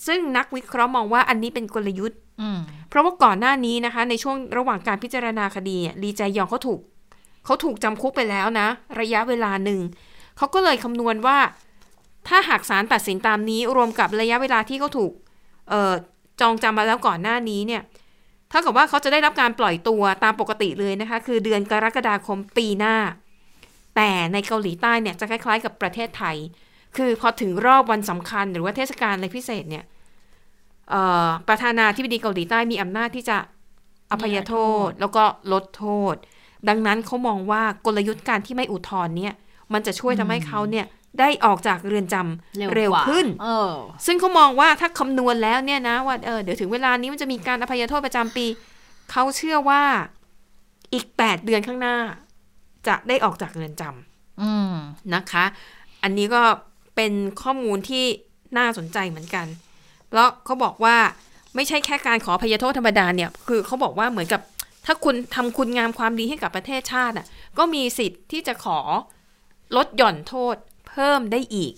[0.06, 2.18] ซึ่งนักวิเคราะห์มองว่าอันนี้เป็นกลยุทธ์
[2.88, 6.80] เพราะว่าก่อนหน้านี้นะคะ ในช่วงระหว่างการพิจารณาคดีเนี่ยลีแจยองเขาถูก
[7.44, 8.68] เขาถูกจำคุกไปแล้วนะ
[9.00, 9.80] ระยะเวลาหนึ่ง
[10.36, 11.38] เขาก็เลยคำนวณว่า
[12.28, 15.12] ถ้าหากศาลตัดสินตามนี้รวมกับระยะเวลาที่เขาถูก
[15.68, 15.92] เอ่อ
[16.40, 17.82] จองจำมาแล้วก่อนหน้านี้เนี่ย
[18.50, 22.96] เท่ากับว่าเขาจะได้รับการปล่อยตัวตามปกติเลยนะคะ คือเดือนกรกฎาคมปีหน้า
[23.96, 26.36] แต่ในเกาหลีใต้เนี่ยจะคล้ายๆ กับประเทศไทย
[26.96, 29.84] คือพอถึงรอบวันสำคัญหรือว่าเทศกาลอะไรพิเศษเนี่ย
[30.90, 33.38] เอ่อประธานาธิบดีเกาหลีใต้มีอำนาจที่จะ
[34.10, 34.54] อภัยโท
[34.86, 36.14] ษแล้วก็ลดโทษ
[36.68, 39.34] ดังนั้นเขามองว่ากลยุทธ์การที่ไม่อุทธรณ์เนี่ย
[39.72, 40.86] มันจะช่วยทำให้เขาเนี่ย
[41.18, 43.72] ได้ออกจากเรือนจำเร็วเร็วกว่าขึ้นเออ
[44.06, 48.46] ซึ่งเขามองว่าถ้าคำนวณแล้วเนี่ยนะว่าเออเดี๋ยวถึงเวลานี้มันจะมีการอภัยโทษประจำปี
[49.10, 49.82] เขาเชื่อว่า
[50.94, 51.96] อีก 8 เดือนข้างหน้า
[52.86, 54.74] จะได้ออกจากเรือนจำอืม
[55.14, 55.44] นะคะ
[56.02, 56.42] อันนี้ก็
[56.96, 58.04] เป็นข้อมูลที่
[58.58, 59.46] น่าสนใจเหมือนกัน
[60.08, 60.96] เพราะเขาบอกว่า
[61.54, 64.40] ไม่ใช่แค่การขออภัยโทษธรรมดาเนี่ย คือเขาบอกว่าเหมือนกับ
[64.86, 67.26] ถ้าคุณทำคุณงามความดีให้กับประเทศชาติอะ
[67.58, 68.78] ก็มีสิทธิ์ที่จะขอ
[69.76, 70.56] ลดหย่อนโทษ
[70.90, 71.74] เพิ่มได้อีก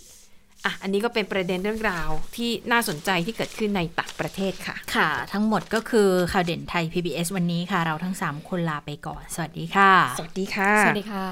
[0.64, 11.26] อะอันนี้ก็เป็นประเด็นเรื่องราวที่น่าสนใจที่เกิดขึ้นในต่างประเทศค่ะ ค่ะ ทั้งหมดก็คือข่าวเด่นไทย PBS วันนี้ค่ะ เราทั้ง 3 คนลาไปก่อน สวัสดีค่ะ สวัสดีค่ะ สวัสดีค่ะ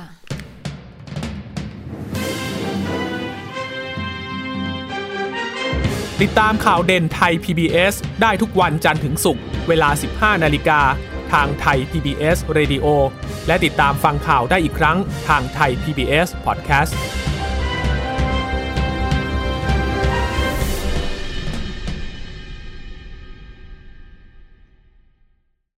[6.22, 9.88] ติดตามข่าวเด่นไทย PBS ได้ทุกวันจันทร์ถึงศุกร์เวลา
[10.36, 10.80] 15 นาฬิกา
[11.32, 12.86] ทางไทย PBS Radio
[13.46, 16.94] และติดตามฟังข่าวได้อีกครั้งทางไทย PBS Podcast